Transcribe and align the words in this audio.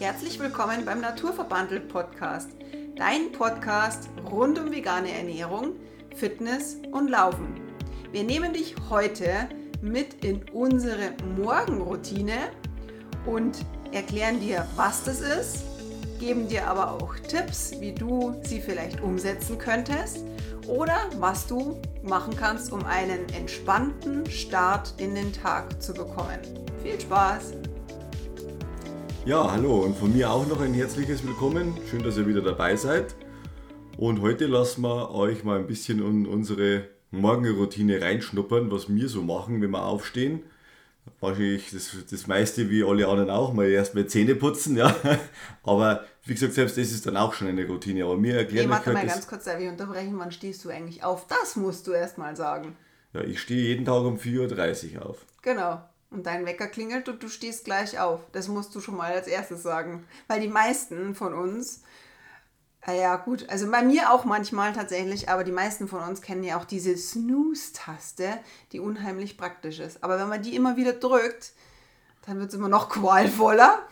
Herzlich 0.00 0.40
willkommen 0.40 0.84
beim 0.84 1.00
Naturverbandelt 1.00 1.88
Podcast, 1.88 2.50
dein 2.96 3.30
Podcast 3.30 4.08
rund 4.28 4.58
um 4.58 4.72
vegane 4.72 5.12
Ernährung, 5.12 5.74
Fitness 6.16 6.78
und 6.90 7.08
Laufen. 7.08 7.54
Wir 8.10 8.24
nehmen 8.24 8.52
dich 8.52 8.74
heute 8.90 9.48
mit 9.82 10.24
in 10.24 10.42
unsere 10.52 11.12
Morgenroutine 11.36 12.50
und 13.24 13.64
erklären 13.92 14.40
dir, 14.40 14.66
was 14.74 15.04
das 15.04 15.20
ist, 15.20 15.62
geben 16.18 16.48
dir 16.48 16.66
aber 16.66 16.90
auch 16.90 17.14
Tipps, 17.28 17.72
wie 17.78 17.92
du 17.92 18.34
sie 18.42 18.60
vielleicht 18.60 19.00
umsetzen 19.00 19.58
könntest 19.58 20.24
oder 20.66 21.08
was 21.18 21.46
du 21.46 21.80
machen 22.02 22.34
kannst, 22.36 22.72
um 22.72 22.84
einen 22.84 23.28
entspannten 23.28 24.28
Start 24.28 24.92
in 24.98 25.14
den 25.14 25.32
Tag 25.32 25.80
zu 25.80 25.94
bekommen. 25.94 26.40
Viel 26.82 27.00
Spaß! 27.00 27.52
Ja, 29.26 29.50
hallo 29.50 29.78
und 29.78 29.96
von 29.96 30.14
mir 30.14 30.30
auch 30.30 30.46
noch 30.46 30.60
ein 30.60 30.74
herzliches 30.74 31.26
Willkommen. 31.26 31.78
Schön, 31.88 32.02
dass 32.02 32.18
ihr 32.18 32.26
wieder 32.26 32.42
dabei 32.42 32.76
seid. 32.76 33.14
Und 33.96 34.20
heute 34.20 34.44
lassen 34.44 34.82
wir 34.82 35.12
euch 35.12 35.44
mal 35.44 35.58
ein 35.58 35.66
bisschen 35.66 36.00
in 36.00 36.26
unsere 36.26 36.90
Morgenroutine 37.10 38.02
reinschnuppern, 38.02 38.70
was 38.70 38.94
wir 38.94 39.08
so 39.08 39.22
machen, 39.22 39.62
wenn 39.62 39.70
wir 39.70 39.82
aufstehen. 39.82 40.42
Wahrscheinlich 41.20 41.70
das, 41.70 41.96
das 42.10 42.26
meiste 42.26 42.68
wie 42.68 42.84
alle 42.84 43.08
anderen 43.08 43.30
auch, 43.30 43.54
mal 43.54 43.66
erstmal 43.66 44.06
Zähne 44.06 44.34
putzen, 44.34 44.76
ja. 44.76 44.94
Aber 45.62 46.04
wie 46.26 46.34
gesagt, 46.34 46.52
selbst 46.52 46.76
das 46.76 46.92
ist 46.92 47.06
dann 47.06 47.16
auch 47.16 47.32
schon 47.32 47.48
eine 47.48 47.66
Routine. 47.66 48.04
Aber 48.04 48.18
mir 48.18 48.36
erklären 48.36 48.66
hey, 48.66 48.76
warte 48.76 48.92
mal 48.92 49.06
ganz 49.06 49.26
kurz, 49.26 49.44
darf 49.44 49.58
ich 49.58 49.70
unterbrechen, 49.70 50.18
wann 50.18 50.32
stehst 50.32 50.62
du 50.66 50.68
eigentlich 50.68 51.02
auf? 51.02 51.26
Das 51.28 51.56
musst 51.56 51.86
du 51.86 51.92
erstmal 51.92 52.36
sagen. 52.36 52.76
Ja, 53.14 53.22
ich 53.22 53.40
stehe 53.40 53.68
jeden 53.68 53.86
Tag 53.86 54.04
um 54.04 54.18
4.30 54.18 54.96
Uhr 54.96 55.06
auf. 55.06 55.24
Genau 55.40 55.80
und 56.14 56.26
dein 56.26 56.46
Wecker 56.46 56.68
klingelt 56.68 57.08
und 57.08 57.22
du 57.22 57.28
stehst 57.28 57.64
gleich 57.64 57.98
auf. 57.98 58.20
Das 58.32 58.48
musst 58.48 58.74
du 58.74 58.80
schon 58.80 58.96
mal 58.96 59.12
als 59.12 59.26
erstes 59.26 59.62
sagen. 59.62 60.04
Weil 60.28 60.40
die 60.40 60.48
meisten 60.48 61.14
von 61.14 61.34
uns, 61.34 61.82
äh 62.86 62.98
ja 62.98 63.16
gut, 63.16 63.48
also 63.48 63.70
bei 63.70 63.82
mir 63.82 64.12
auch 64.12 64.24
manchmal 64.24 64.72
tatsächlich, 64.72 65.28
aber 65.28 65.44
die 65.44 65.52
meisten 65.52 65.88
von 65.88 66.00
uns 66.00 66.22
kennen 66.22 66.44
ja 66.44 66.58
auch 66.58 66.64
diese 66.64 66.96
Snooze-Taste, 66.96 68.38
die 68.72 68.80
unheimlich 68.80 69.36
praktisch 69.36 69.80
ist. 69.80 70.02
Aber 70.02 70.18
wenn 70.18 70.28
man 70.28 70.42
die 70.42 70.54
immer 70.54 70.76
wieder 70.76 70.92
drückt, 70.92 71.52
dann 72.26 72.38
wird 72.38 72.48
es 72.50 72.54
immer 72.54 72.68
noch 72.68 72.88
qualvoller. 72.88 73.86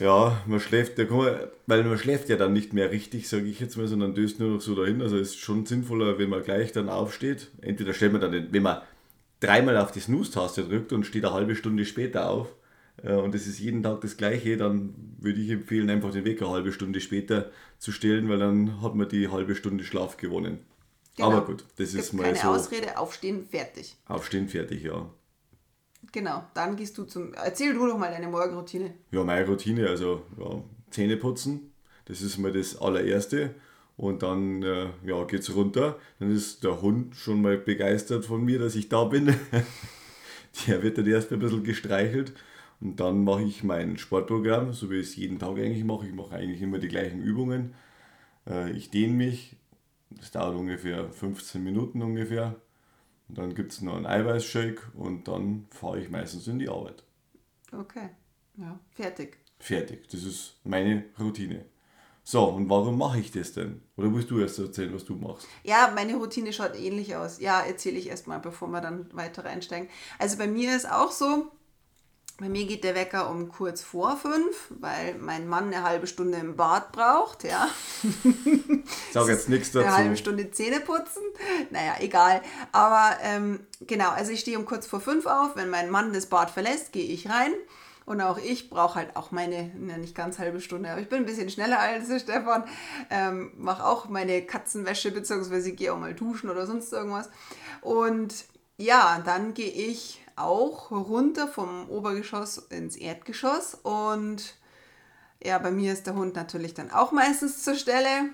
Ja, 0.00 0.40
man 0.46 0.60
schläft, 0.60 0.98
weil 0.98 1.84
man 1.84 1.98
schläft 1.98 2.28
ja 2.28 2.36
dann 2.36 2.52
nicht 2.52 2.72
mehr 2.72 2.90
richtig, 2.90 3.28
sage 3.28 3.44
ich 3.44 3.58
jetzt 3.60 3.76
mal, 3.76 3.88
sondern 3.88 4.14
döst 4.14 4.38
nur 4.38 4.50
noch 4.50 4.60
so 4.60 4.74
dahin. 4.74 5.02
Also 5.02 5.16
ist 5.16 5.38
schon 5.38 5.66
sinnvoller, 5.66 6.18
wenn 6.18 6.30
man 6.30 6.42
gleich 6.42 6.72
dann 6.72 6.88
aufsteht. 6.88 7.50
Entweder 7.60 7.94
stellt 7.94 8.12
man 8.12 8.20
dann, 8.20 8.32
den, 8.32 8.52
wenn 8.52 8.62
man 8.62 8.82
dreimal 9.40 9.76
auf 9.76 9.92
die 9.92 10.00
Snooze-Taste 10.00 10.64
drückt 10.64 10.92
und 10.92 11.04
steht 11.04 11.24
eine 11.24 11.34
halbe 11.34 11.54
Stunde 11.54 11.84
später 11.84 12.30
auf 12.30 12.48
äh, 13.02 13.12
und 13.12 13.34
es 13.34 13.46
ist 13.46 13.58
jeden 13.58 13.82
Tag 13.82 14.00
das 14.00 14.16
gleiche, 14.16 14.56
dann 14.56 14.94
würde 15.18 15.40
ich 15.40 15.50
empfehlen, 15.50 15.88
einfach 15.90 16.10
den 16.10 16.24
Wecker 16.24 16.46
eine 16.46 16.54
halbe 16.54 16.72
Stunde 16.72 17.00
später 17.00 17.50
zu 17.78 17.92
stellen, 17.92 18.28
weil 18.28 18.38
dann 18.38 18.82
hat 18.82 18.94
man 18.94 19.08
die 19.08 19.28
halbe 19.28 19.54
Stunde 19.54 19.84
Schlaf 19.84 20.16
gewonnen. 20.16 20.58
Genau. 21.16 21.32
Aber 21.32 21.44
gut, 21.44 21.64
das 21.76 21.94
ist 21.94 22.12
mal 22.12 22.24
keine 22.24 22.38
so. 22.38 22.48
Ausrede, 22.48 22.96
aufstehen, 22.96 23.44
fertig. 23.44 23.96
Aufstehen, 24.06 24.48
fertig, 24.48 24.82
ja. 24.84 25.10
Genau, 26.12 26.44
dann 26.54 26.76
gehst 26.76 26.96
du 26.96 27.04
zum. 27.04 27.34
Erzähl 27.34 27.74
du 27.74 27.86
doch 27.86 27.98
mal 27.98 28.10
deine 28.10 28.28
Morgenroutine. 28.28 28.94
Ja, 29.10 29.24
meine 29.24 29.46
Routine, 29.46 29.88
also 29.88 30.22
ja, 30.38 30.62
Zähne 30.90 31.16
putzen, 31.16 31.72
das 32.06 32.22
ist 32.22 32.38
mal 32.38 32.52
das 32.52 32.80
allererste. 32.80 33.54
Und 33.98 34.22
dann 34.22 34.62
äh, 34.62 34.86
ja, 35.04 35.24
geht 35.24 35.40
es 35.40 35.54
runter. 35.54 35.98
Dann 36.20 36.30
ist 36.30 36.62
der 36.62 36.80
Hund 36.80 37.16
schon 37.16 37.42
mal 37.42 37.58
begeistert 37.58 38.24
von 38.24 38.44
mir, 38.44 38.60
dass 38.60 38.76
ich 38.76 38.88
da 38.88 39.04
bin. 39.04 39.26
der 40.66 40.82
wird 40.84 40.98
dann 40.98 41.06
erst 41.06 41.32
ein 41.32 41.40
bisschen 41.40 41.64
gestreichelt. 41.64 42.32
Und 42.80 43.00
dann 43.00 43.24
mache 43.24 43.42
ich 43.42 43.64
mein 43.64 43.98
Sportprogramm, 43.98 44.72
so 44.72 44.88
wie 44.88 45.00
ich 45.00 45.08
es 45.08 45.16
jeden 45.16 45.40
Tag 45.40 45.58
eigentlich 45.58 45.82
mache. 45.82 46.06
Ich 46.06 46.14
mache 46.14 46.36
eigentlich 46.36 46.62
immer 46.62 46.78
die 46.78 46.86
gleichen 46.86 47.20
Übungen. 47.20 47.74
Äh, 48.48 48.70
ich 48.70 48.90
dehne 48.90 49.14
mich. 49.14 49.56
Das 50.10 50.30
dauert 50.30 50.56
ungefähr 50.56 51.10
15 51.10 51.62
Minuten 51.62 52.00
ungefähr. 52.00 52.54
Und 53.28 53.36
dann 53.36 53.54
gibt 53.56 53.72
es 53.72 53.82
noch 53.82 53.96
einen 53.96 54.06
Eiweißshake 54.06 54.92
und 54.94 55.26
dann 55.26 55.66
fahre 55.70 56.00
ich 56.00 56.08
meistens 56.08 56.46
in 56.46 56.60
die 56.60 56.68
Arbeit. 56.68 57.02
Okay, 57.72 58.10
ja, 58.56 58.78
fertig. 58.92 59.38
Fertig. 59.58 60.08
Das 60.08 60.22
ist 60.22 60.54
meine 60.62 61.04
Routine. 61.18 61.64
So, 62.30 62.44
und 62.44 62.68
warum 62.68 62.98
mache 62.98 63.20
ich 63.20 63.32
das 63.32 63.54
denn? 63.54 63.80
Oder 63.96 64.12
willst 64.12 64.30
du 64.30 64.38
erst 64.38 64.58
erzählen, 64.58 64.92
was 64.92 65.06
du 65.06 65.14
machst? 65.14 65.48
Ja, 65.64 65.90
meine 65.94 66.14
Routine 66.14 66.52
schaut 66.52 66.78
ähnlich 66.78 67.16
aus. 67.16 67.40
Ja, 67.40 67.62
erzähle 67.62 67.96
ich 67.96 68.06
erstmal, 68.06 68.38
bevor 68.38 68.68
wir 68.68 68.82
dann 68.82 69.08
weiter 69.14 69.46
einsteigen. 69.46 69.88
Also 70.18 70.36
bei 70.36 70.46
mir 70.46 70.76
ist 70.76 70.92
auch 70.92 71.10
so, 71.10 71.50
bei 72.38 72.50
mir 72.50 72.66
geht 72.66 72.84
der 72.84 72.94
Wecker 72.94 73.30
um 73.30 73.48
kurz 73.48 73.80
vor 73.80 74.18
fünf, 74.18 74.70
weil 74.78 75.14
mein 75.14 75.48
Mann 75.48 75.72
eine 75.72 75.84
halbe 75.84 76.06
Stunde 76.06 76.36
im 76.36 76.54
Bad 76.54 76.92
braucht, 76.92 77.44
ja. 77.44 77.70
Sag 79.10 79.28
jetzt 79.28 79.48
nichts 79.48 79.72
dazu. 79.72 79.86
Eine 79.86 79.96
halbe 79.96 80.16
Stunde 80.18 80.50
Zähne 80.50 80.80
putzen. 80.80 81.22
Naja, 81.70 81.94
egal. 82.00 82.42
Aber 82.72 83.16
ähm, 83.22 83.60
genau, 83.80 84.10
also 84.10 84.32
ich 84.32 84.40
stehe 84.40 84.58
um 84.58 84.66
kurz 84.66 84.86
vor 84.86 85.00
fünf 85.00 85.24
auf. 85.24 85.56
Wenn 85.56 85.70
mein 85.70 85.88
Mann 85.88 86.12
das 86.12 86.26
Bad 86.26 86.50
verlässt, 86.50 86.92
gehe 86.92 87.10
ich 87.10 87.30
rein. 87.30 87.54
Und 88.08 88.22
auch 88.22 88.38
ich 88.38 88.70
brauche 88.70 88.94
halt 88.94 89.16
auch 89.16 89.32
meine, 89.32 89.70
ja, 89.86 89.98
nicht 89.98 90.14
ganz 90.14 90.38
halbe 90.38 90.62
Stunde, 90.62 90.90
aber 90.90 91.02
ich 91.02 91.10
bin 91.10 91.18
ein 91.18 91.26
bisschen 91.26 91.50
schneller 91.50 91.78
als 91.78 92.06
Stefan. 92.22 92.64
Ähm, 93.10 93.52
Mache 93.58 93.84
auch 93.84 94.08
meine 94.08 94.40
Katzenwäsche, 94.46 95.10
beziehungsweise 95.10 95.72
gehe 95.72 95.92
auch 95.92 95.98
mal 95.98 96.14
duschen 96.14 96.48
oder 96.48 96.66
sonst 96.66 96.90
irgendwas. 96.90 97.28
Und 97.82 98.46
ja, 98.78 99.20
dann 99.26 99.52
gehe 99.52 99.70
ich 99.70 100.24
auch 100.36 100.90
runter 100.90 101.48
vom 101.48 101.90
Obergeschoss 101.90 102.56
ins 102.70 102.96
Erdgeschoss 102.96 103.74
und 103.74 104.54
ja, 105.44 105.58
bei 105.58 105.70
mir 105.70 105.92
ist 105.92 106.06
der 106.06 106.14
Hund 106.14 106.34
natürlich 106.34 106.72
dann 106.72 106.90
auch 106.90 107.12
meistens 107.12 107.62
zur 107.62 107.74
Stelle 107.74 108.30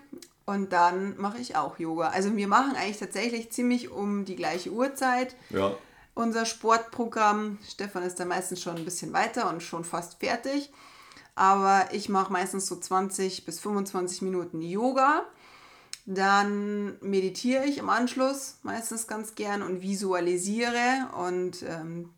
und 0.46 0.72
dann 0.72 1.16
mache 1.16 1.38
ich 1.38 1.56
auch 1.56 1.80
Yoga. 1.80 2.10
Also 2.10 2.36
wir 2.36 2.46
machen 2.46 2.76
eigentlich 2.76 2.98
tatsächlich 2.98 3.50
ziemlich 3.50 3.90
um 3.90 4.24
die 4.24 4.36
gleiche 4.36 4.70
Uhrzeit. 4.70 5.34
Ja 5.50 5.74
unser 6.14 6.46
Sportprogramm. 6.46 7.58
Stefan 7.68 8.02
ist 8.02 8.20
da 8.20 8.24
meistens 8.24 8.62
schon 8.62 8.76
ein 8.76 8.84
bisschen 8.84 9.12
weiter 9.12 9.48
und 9.50 9.62
schon 9.62 9.84
fast 9.84 10.20
fertig. 10.20 10.72
Aber 11.34 11.88
ich 11.92 12.08
mache 12.08 12.32
meistens 12.32 12.66
so 12.66 12.76
20 12.76 13.44
bis 13.44 13.60
25 13.60 14.22
Minuten 14.22 14.62
Yoga. 14.62 15.24
Dann 16.06 16.98
meditiere 17.00 17.64
ich 17.64 17.78
im 17.78 17.88
Anschluss 17.88 18.58
meistens 18.62 19.06
ganz 19.06 19.34
gern 19.34 19.62
und 19.62 19.80
visualisiere 19.80 21.08
und 21.18 21.62
ähm, 21.62 22.10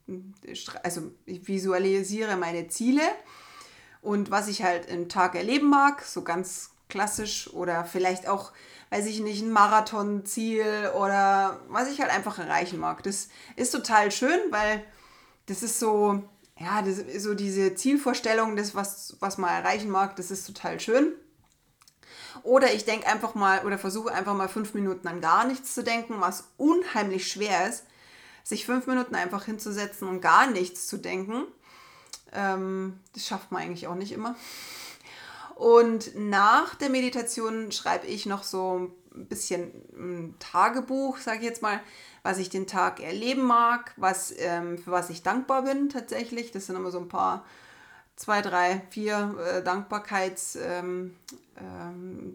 also 0.82 1.02
ich 1.24 1.46
visualisiere 1.46 2.36
meine 2.36 2.66
Ziele 2.66 3.02
und 4.02 4.32
was 4.32 4.48
ich 4.48 4.64
halt 4.64 4.86
im 4.86 5.08
Tag 5.08 5.36
erleben 5.36 5.68
mag, 5.68 6.02
so 6.02 6.22
ganz 6.22 6.70
klassisch 6.88 7.48
oder 7.52 7.84
vielleicht 7.84 8.26
auch 8.28 8.52
weiß 8.90 9.06
ich 9.06 9.20
nicht, 9.20 9.42
ein 9.42 9.52
Marathonziel 9.52 10.90
oder 10.96 11.60
was 11.68 11.90
ich 11.90 12.00
halt 12.00 12.10
einfach 12.10 12.38
erreichen 12.38 12.78
mag. 12.78 13.02
Das 13.02 13.28
ist 13.56 13.70
total 13.70 14.10
schön, 14.12 14.38
weil 14.50 14.84
das 15.46 15.62
ist 15.62 15.78
so, 15.78 16.22
ja, 16.58 16.82
das 16.82 17.22
so 17.22 17.34
diese 17.34 17.74
Zielvorstellung, 17.74 18.56
das, 18.56 18.74
was, 18.74 19.16
was 19.20 19.38
man 19.38 19.50
erreichen 19.50 19.90
mag, 19.90 20.16
das 20.16 20.30
ist 20.30 20.46
total 20.46 20.80
schön. 20.80 21.12
Oder 22.42 22.72
ich 22.74 22.84
denke 22.84 23.06
einfach 23.06 23.34
mal 23.34 23.64
oder 23.64 23.78
versuche 23.78 24.12
einfach 24.12 24.34
mal 24.34 24.48
fünf 24.48 24.74
Minuten 24.74 25.08
an 25.08 25.20
gar 25.20 25.46
nichts 25.46 25.74
zu 25.74 25.82
denken, 25.82 26.20
was 26.20 26.44
unheimlich 26.56 27.28
schwer 27.28 27.68
ist, 27.68 27.84
sich 28.44 28.66
fünf 28.66 28.86
Minuten 28.86 29.14
einfach 29.14 29.44
hinzusetzen 29.44 30.06
und 30.06 30.20
gar 30.20 30.46
nichts 30.46 30.86
zu 30.86 30.98
denken. 30.98 31.44
Ähm, 32.32 33.00
das 33.14 33.26
schafft 33.26 33.50
man 33.50 33.62
eigentlich 33.62 33.88
auch 33.88 33.94
nicht 33.94 34.12
immer. 34.12 34.36
Und 35.56 36.14
nach 36.14 36.74
der 36.74 36.90
Meditation 36.90 37.72
schreibe 37.72 38.06
ich 38.06 38.26
noch 38.26 38.42
so 38.42 38.92
ein 39.14 39.26
bisschen 39.26 39.72
ein 39.96 40.34
Tagebuch, 40.38 41.16
sage 41.16 41.38
ich 41.38 41.44
jetzt 41.44 41.62
mal, 41.62 41.80
was 42.22 42.36
ich 42.36 42.50
den 42.50 42.66
Tag 42.66 43.00
erleben 43.00 43.40
mag, 43.40 43.94
was, 43.96 44.34
ähm, 44.36 44.76
für 44.76 44.90
was 44.90 45.08
ich 45.08 45.22
dankbar 45.22 45.62
bin 45.62 45.88
tatsächlich. 45.88 46.50
Das 46.52 46.66
sind 46.66 46.76
immer 46.76 46.90
so 46.90 46.98
ein 46.98 47.08
paar, 47.08 47.42
zwei, 48.16 48.42
drei, 48.42 48.82
vier 48.90 49.34
äh, 49.50 49.62
Dankbarkeitsdinge. 49.62 50.66
Ähm, 50.68 51.16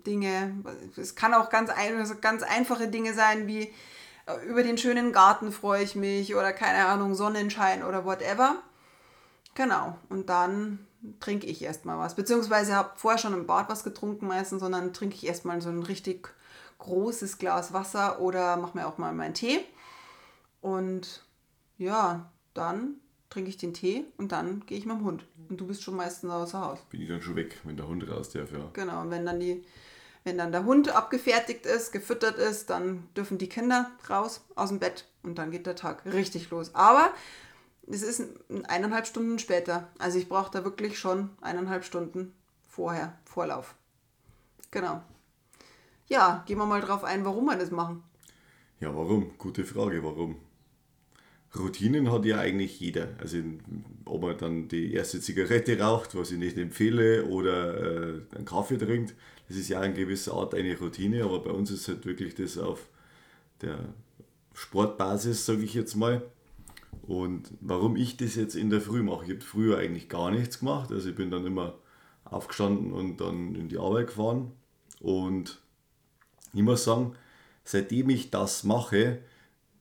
ähm, 0.03 0.65
es 0.97 1.13
kann 1.13 1.35
auch 1.35 1.51
ganz, 1.51 1.69
ein, 1.69 1.99
also 1.99 2.15
ganz 2.19 2.41
einfache 2.41 2.87
Dinge 2.87 3.13
sein, 3.13 3.45
wie 3.45 3.71
äh, 4.25 4.47
über 4.47 4.63
den 4.63 4.79
schönen 4.79 5.13
Garten 5.13 5.51
freue 5.51 5.83
ich 5.83 5.93
mich 5.93 6.33
oder 6.33 6.53
keine 6.53 6.87
Ahnung, 6.87 7.13
Sonnenschein 7.13 7.83
oder 7.83 8.03
whatever. 8.03 8.55
Genau, 9.53 9.95
und 10.09 10.27
dann 10.27 10.87
trinke 11.19 11.47
ich 11.47 11.61
erstmal 11.61 11.97
was. 11.97 12.15
Beziehungsweise 12.15 12.75
habe 12.75 12.91
vorher 12.95 13.17
schon 13.17 13.33
im 13.33 13.47
Bad 13.47 13.69
was 13.69 13.83
getrunken 13.83 14.27
meistens, 14.27 14.61
sondern 14.61 14.93
trinke 14.93 15.15
ich 15.15 15.25
erstmal 15.25 15.61
so 15.61 15.69
ein 15.69 15.83
richtig 15.83 16.29
großes 16.79 17.37
Glas 17.37 17.73
Wasser 17.73 18.19
oder 18.19 18.57
mache 18.57 18.77
mir 18.77 18.87
auch 18.87 18.97
mal 18.97 19.13
meinen 19.13 19.33
Tee. 19.33 19.59
Und 20.61 21.23
ja, 21.77 22.31
dann 22.53 22.95
trinke 23.29 23.49
ich 23.49 23.57
den 23.57 23.73
Tee 23.73 24.05
und 24.17 24.31
dann 24.31 24.63
gehe 24.65 24.77
ich 24.77 24.85
mit 24.85 24.97
dem 24.97 25.05
Hund. 25.05 25.25
Und 25.49 25.59
du 25.59 25.67
bist 25.67 25.83
schon 25.83 25.95
meistens 25.95 26.29
außer 26.29 26.61
Haus. 26.61 26.79
Bin 26.89 27.01
ich 27.01 27.07
dann 27.07 27.21
schon 27.21 27.35
weg, 27.35 27.57
wenn 27.63 27.77
der 27.77 27.87
Hund 27.87 28.07
raus 28.07 28.29
darf, 28.29 28.51
ja. 28.51 28.69
Genau, 28.73 29.01
und 29.01 29.09
wenn 29.09 29.25
dann 29.25 29.39
die, 29.39 29.63
wenn 30.23 30.37
dann 30.37 30.51
der 30.51 30.65
Hund 30.65 30.93
abgefertigt 30.93 31.65
ist, 31.65 31.91
gefüttert 31.91 32.37
ist, 32.37 32.69
dann 32.69 33.07
dürfen 33.15 33.37
die 33.37 33.49
Kinder 33.49 33.89
raus 34.09 34.41
aus 34.55 34.69
dem 34.69 34.79
Bett 34.79 35.05
und 35.23 35.37
dann 35.37 35.51
geht 35.51 35.65
der 35.65 35.75
Tag 35.75 36.05
richtig 36.05 36.49
los. 36.51 36.75
Aber 36.75 37.11
es 37.87 38.03
ist 38.03 38.23
eineinhalb 38.67 39.07
Stunden 39.07 39.39
später. 39.39 39.89
Also 39.97 40.17
ich 40.17 40.29
brauche 40.29 40.51
da 40.51 40.63
wirklich 40.63 40.99
schon 40.99 41.29
eineinhalb 41.41 41.83
Stunden, 41.83 42.33
vorher, 42.67 43.17
Vorlauf. 43.25 43.75
Genau. 44.71 45.01
Ja, 46.07 46.43
gehen 46.45 46.57
wir 46.57 46.65
mal 46.65 46.81
drauf 46.81 47.03
ein, 47.03 47.25
warum 47.25 47.45
wir 47.45 47.57
das 47.57 47.71
machen. 47.71 48.03
Ja, 48.79 48.95
warum? 48.95 49.37
Gute 49.37 49.63
Frage, 49.63 50.03
warum? 50.03 50.37
Routinen 51.57 52.11
hat 52.11 52.25
ja 52.25 52.39
eigentlich 52.39 52.79
jeder. 52.79 53.09
Also 53.19 53.37
ob 54.05 54.21
man 54.21 54.37
dann 54.37 54.67
die 54.67 54.93
erste 54.93 55.19
Zigarette 55.19 55.79
raucht, 55.79 56.15
was 56.15 56.31
ich 56.31 56.37
nicht 56.37 56.57
empfehle, 56.57 57.25
oder 57.25 57.77
äh, 57.77 58.21
einen 58.35 58.45
Kaffee 58.45 58.77
trinkt, 58.77 59.15
das 59.47 59.57
ist 59.57 59.69
ja 59.69 59.83
in 59.83 59.93
gewisser 59.93 60.33
Art 60.33 60.55
eine 60.55 60.77
Routine, 60.77 61.23
aber 61.23 61.39
bei 61.43 61.51
uns 61.51 61.71
ist 61.71 61.87
halt 61.89 62.05
wirklich 62.05 62.35
das 62.35 62.57
auf 62.57 62.87
der 63.61 63.79
Sportbasis, 64.53 65.45
sage 65.45 65.63
ich 65.63 65.73
jetzt 65.73 65.95
mal. 65.95 66.21
Und 67.11 67.51
warum 67.59 67.97
ich 67.97 68.15
das 68.15 68.35
jetzt 68.35 68.55
in 68.55 68.69
der 68.69 68.79
Früh 68.79 69.03
mache, 69.03 69.25
ich 69.25 69.31
habe 69.31 69.41
früher 69.41 69.79
eigentlich 69.79 70.07
gar 70.07 70.31
nichts 70.31 70.59
gemacht. 70.59 70.93
Also 70.93 71.09
ich 71.09 71.15
bin 71.15 71.29
dann 71.29 71.45
immer 71.45 71.77
aufgestanden 72.23 72.93
und 72.93 73.19
dann 73.19 73.53
in 73.53 73.67
die 73.67 73.77
Arbeit 73.77 74.07
gefahren. 74.07 74.53
Und 75.01 75.59
ich 76.53 76.61
muss 76.61 76.85
sagen, 76.85 77.17
seitdem 77.65 78.09
ich 78.11 78.31
das 78.31 78.63
mache, 78.63 79.17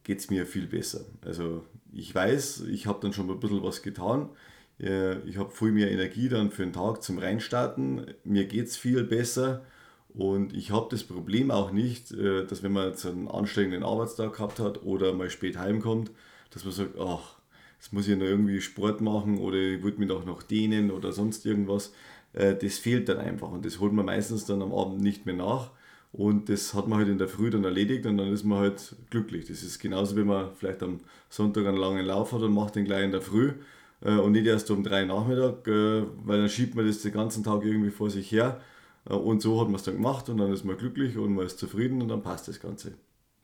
geht 0.02 0.18
es 0.18 0.28
mir 0.28 0.44
viel 0.44 0.66
besser. 0.66 1.04
Also 1.24 1.64
ich 1.92 2.12
weiß, 2.12 2.62
ich 2.62 2.88
habe 2.88 2.98
dann 3.00 3.12
schon 3.12 3.30
ein 3.30 3.38
bisschen 3.38 3.62
was 3.62 3.82
getan. 3.82 4.30
Ich 4.78 5.36
habe 5.36 5.52
viel 5.52 5.70
mehr 5.70 5.92
Energie 5.92 6.28
dann 6.28 6.50
für 6.50 6.64
den 6.64 6.72
Tag 6.72 7.00
zum 7.00 7.18
Reinstarten. 7.18 8.06
Mir 8.24 8.46
geht 8.46 8.66
es 8.66 8.76
viel 8.76 9.04
besser 9.04 9.64
und 10.08 10.52
ich 10.52 10.72
habe 10.72 10.88
das 10.90 11.04
Problem 11.04 11.52
auch 11.52 11.70
nicht, 11.70 12.10
äh, 12.10 12.44
dass 12.44 12.64
wenn 12.64 12.72
man 12.72 12.88
jetzt 12.88 13.06
einen 13.06 13.28
anstrengenden 13.28 13.84
Arbeitstag 13.84 14.32
gehabt 14.32 14.58
hat 14.58 14.82
oder 14.82 15.12
mal 15.12 15.30
spät 15.30 15.56
heimkommt, 15.56 16.10
dass 16.50 16.64
man 16.64 16.72
sagt, 16.72 16.98
ach, 16.98 17.38
jetzt 17.78 17.92
muss 17.92 18.08
ich 18.08 18.16
noch 18.16 18.26
irgendwie 18.26 18.60
Sport 18.60 19.00
machen 19.00 19.38
oder 19.38 19.56
ich 19.56 19.82
würde 19.82 19.98
mich 19.98 20.08
doch 20.08 20.24
noch 20.24 20.42
dehnen 20.42 20.90
oder 20.90 21.12
sonst 21.12 21.46
irgendwas. 21.46 21.92
Äh, 22.32 22.54
das 22.56 22.78
fehlt 22.78 23.08
dann 23.08 23.18
einfach 23.18 23.50
und 23.50 23.64
das 23.64 23.80
holt 23.80 23.92
man 23.92 24.06
meistens 24.06 24.44
dann 24.44 24.62
am 24.62 24.72
Abend 24.72 25.00
nicht 25.00 25.26
mehr 25.26 25.36
nach. 25.36 25.70
Und 26.12 26.48
das 26.48 26.74
hat 26.74 26.88
man 26.88 26.98
halt 26.98 27.08
in 27.08 27.18
der 27.18 27.28
Früh 27.28 27.50
dann 27.50 27.62
erledigt 27.62 28.04
und 28.04 28.16
dann 28.16 28.32
ist 28.32 28.42
man 28.44 28.58
halt 28.58 28.96
glücklich. 29.10 29.46
Das 29.46 29.62
ist 29.62 29.78
genauso, 29.78 30.16
wie 30.16 30.24
man 30.24 30.52
vielleicht 30.56 30.82
am 30.82 31.00
Sonntag 31.28 31.66
einen 31.66 31.76
langen 31.76 32.04
Lauf 32.04 32.32
hat 32.32 32.42
und 32.42 32.52
macht 32.52 32.74
den 32.74 32.84
gleich 32.84 33.04
in 33.04 33.12
der 33.12 33.22
Früh 33.22 33.52
äh, 34.00 34.16
und 34.16 34.32
nicht 34.32 34.46
erst 34.46 34.70
um 34.70 34.82
drei 34.82 35.04
Nachmittag, 35.04 35.66
äh, 35.68 36.04
weil 36.24 36.40
dann 36.40 36.48
schiebt 36.48 36.74
man 36.74 36.86
das 36.86 37.02
den 37.02 37.12
ganzen 37.12 37.44
Tag 37.44 37.64
irgendwie 37.64 37.90
vor 37.90 38.10
sich 38.10 38.30
her. 38.32 38.60
Und 39.04 39.40
so 39.40 39.58
hat 39.60 39.68
man 39.68 39.76
es 39.76 39.82
dann 39.82 39.94
gemacht 39.94 40.28
und 40.28 40.36
dann 40.36 40.52
ist 40.52 40.64
man 40.64 40.76
glücklich 40.76 41.16
und 41.16 41.34
man 41.34 41.46
ist 41.46 41.58
zufrieden 41.58 42.02
und 42.02 42.08
dann 42.08 42.22
passt 42.22 42.48
das 42.48 42.60
Ganze. 42.60 42.94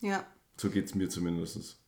Ja. 0.00 0.26
So 0.58 0.68
geht 0.68 0.84
es 0.84 0.94
mir 0.94 1.08
zumindest. 1.08 1.78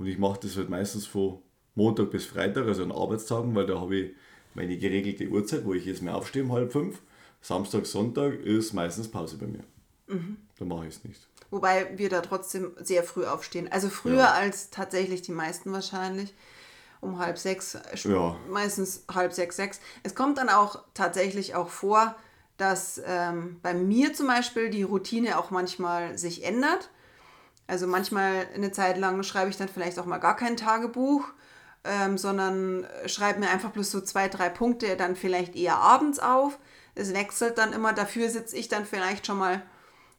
Und 0.00 0.06
ich 0.06 0.16
mache 0.16 0.40
das 0.42 0.56
halt 0.56 0.70
meistens 0.70 1.06
von 1.06 1.42
Montag 1.74 2.10
bis 2.10 2.24
Freitag, 2.24 2.66
also 2.66 2.82
an 2.82 2.90
Arbeitstagen, 2.90 3.54
weil 3.54 3.66
da 3.66 3.78
habe 3.78 3.96
ich 3.96 4.14
meine 4.54 4.78
geregelte 4.78 5.28
Uhrzeit, 5.28 5.66
wo 5.66 5.74
ich 5.74 5.84
jetzt 5.84 6.00
mehr 6.00 6.16
aufstehe 6.16 6.42
um 6.42 6.52
halb 6.52 6.72
fünf. 6.72 7.02
Samstag, 7.42 7.84
Sonntag 7.84 8.40
ist 8.40 8.72
meistens 8.72 9.10
Pause 9.10 9.36
bei 9.36 9.46
mir. 9.46 9.62
Mhm. 10.06 10.38
Da 10.58 10.64
mache 10.64 10.86
ich 10.86 10.96
es 10.96 11.04
nicht. 11.04 11.28
Wobei 11.50 11.98
wir 11.98 12.08
da 12.08 12.22
trotzdem 12.22 12.72
sehr 12.78 13.02
früh 13.02 13.26
aufstehen. 13.26 13.68
Also 13.70 13.90
früher 13.90 14.16
ja. 14.16 14.32
als 14.32 14.70
tatsächlich 14.70 15.20
die 15.20 15.32
meisten 15.32 15.70
wahrscheinlich. 15.70 16.34
Um 17.02 17.18
halb 17.18 17.36
sechs, 17.36 17.78
ja. 18.04 18.36
meistens 18.48 19.04
halb 19.12 19.34
sechs, 19.34 19.56
sechs. 19.56 19.80
Es 20.02 20.14
kommt 20.14 20.38
dann 20.38 20.48
auch 20.48 20.82
tatsächlich 20.94 21.54
auch 21.54 21.68
vor, 21.68 22.16
dass 22.56 23.02
ähm, 23.04 23.58
bei 23.62 23.74
mir 23.74 24.14
zum 24.14 24.28
Beispiel 24.28 24.70
die 24.70 24.82
Routine 24.82 25.38
auch 25.38 25.50
manchmal 25.50 26.16
sich 26.16 26.42
ändert. 26.42 26.88
Also 27.70 27.86
manchmal 27.86 28.48
eine 28.52 28.72
Zeit 28.72 28.98
lang 28.98 29.22
schreibe 29.22 29.48
ich 29.48 29.56
dann 29.56 29.68
vielleicht 29.68 30.00
auch 30.00 30.04
mal 30.04 30.18
gar 30.18 30.34
kein 30.34 30.56
Tagebuch, 30.56 31.24
ähm, 31.84 32.18
sondern 32.18 32.84
schreibe 33.06 33.38
mir 33.38 33.48
einfach 33.48 33.70
bloß 33.70 33.92
so 33.92 34.00
zwei, 34.00 34.28
drei 34.28 34.48
Punkte 34.48 34.96
dann 34.96 35.14
vielleicht 35.14 35.54
eher 35.54 35.76
abends 35.76 36.18
auf. 36.18 36.58
Es 36.96 37.14
wechselt 37.14 37.58
dann 37.58 37.72
immer. 37.72 37.92
Dafür 37.92 38.28
sitze 38.28 38.56
ich 38.56 38.68
dann 38.68 38.84
vielleicht 38.84 39.24
schon 39.24 39.38
mal 39.38 39.62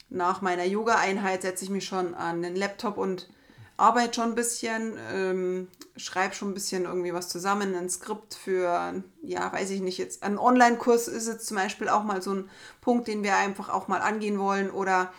nach 0.10 0.42
meiner 0.42 0.64
Yoga-Einheit, 0.64 1.42
setze 1.42 1.66
ich 1.66 1.70
mich 1.70 1.86
schon 1.86 2.16
an 2.16 2.42
den 2.42 2.56
Laptop 2.56 2.98
und 2.98 3.30
arbeite 3.76 4.14
schon 4.14 4.30
ein 4.30 4.36
bisschen, 4.36 4.98
ähm, 5.14 5.68
schreibe 5.98 6.34
schon 6.34 6.52
ein 6.52 6.54
bisschen 6.54 6.86
irgendwie 6.86 7.14
was 7.14 7.28
zusammen, 7.28 7.76
ein 7.76 7.90
Skript 7.90 8.34
für, 8.34 9.04
ja, 9.24 9.52
weiß 9.52 9.72
ich 9.72 9.82
nicht, 9.82 9.98
jetzt 9.98 10.24
ein 10.24 10.38
Online-Kurs 10.38 11.10
ist 11.10 11.28
jetzt 11.28 11.48
zum 11.48 11.58
Beispiel 11.58 11.90
auch 11.90 12.04
mal 12.04 12.22
so 12.22 12.34
ein 12.34 12.50
Punkt, 12.80 13.10
den 13.10 13.24
wir 13.24 13.36
einfach 13.36 13.68
auch 13.68 13.90
mal 13.90 14.02
angehen 14.02 14.40
wollen 14.40 14.70
oder 14.70 15.12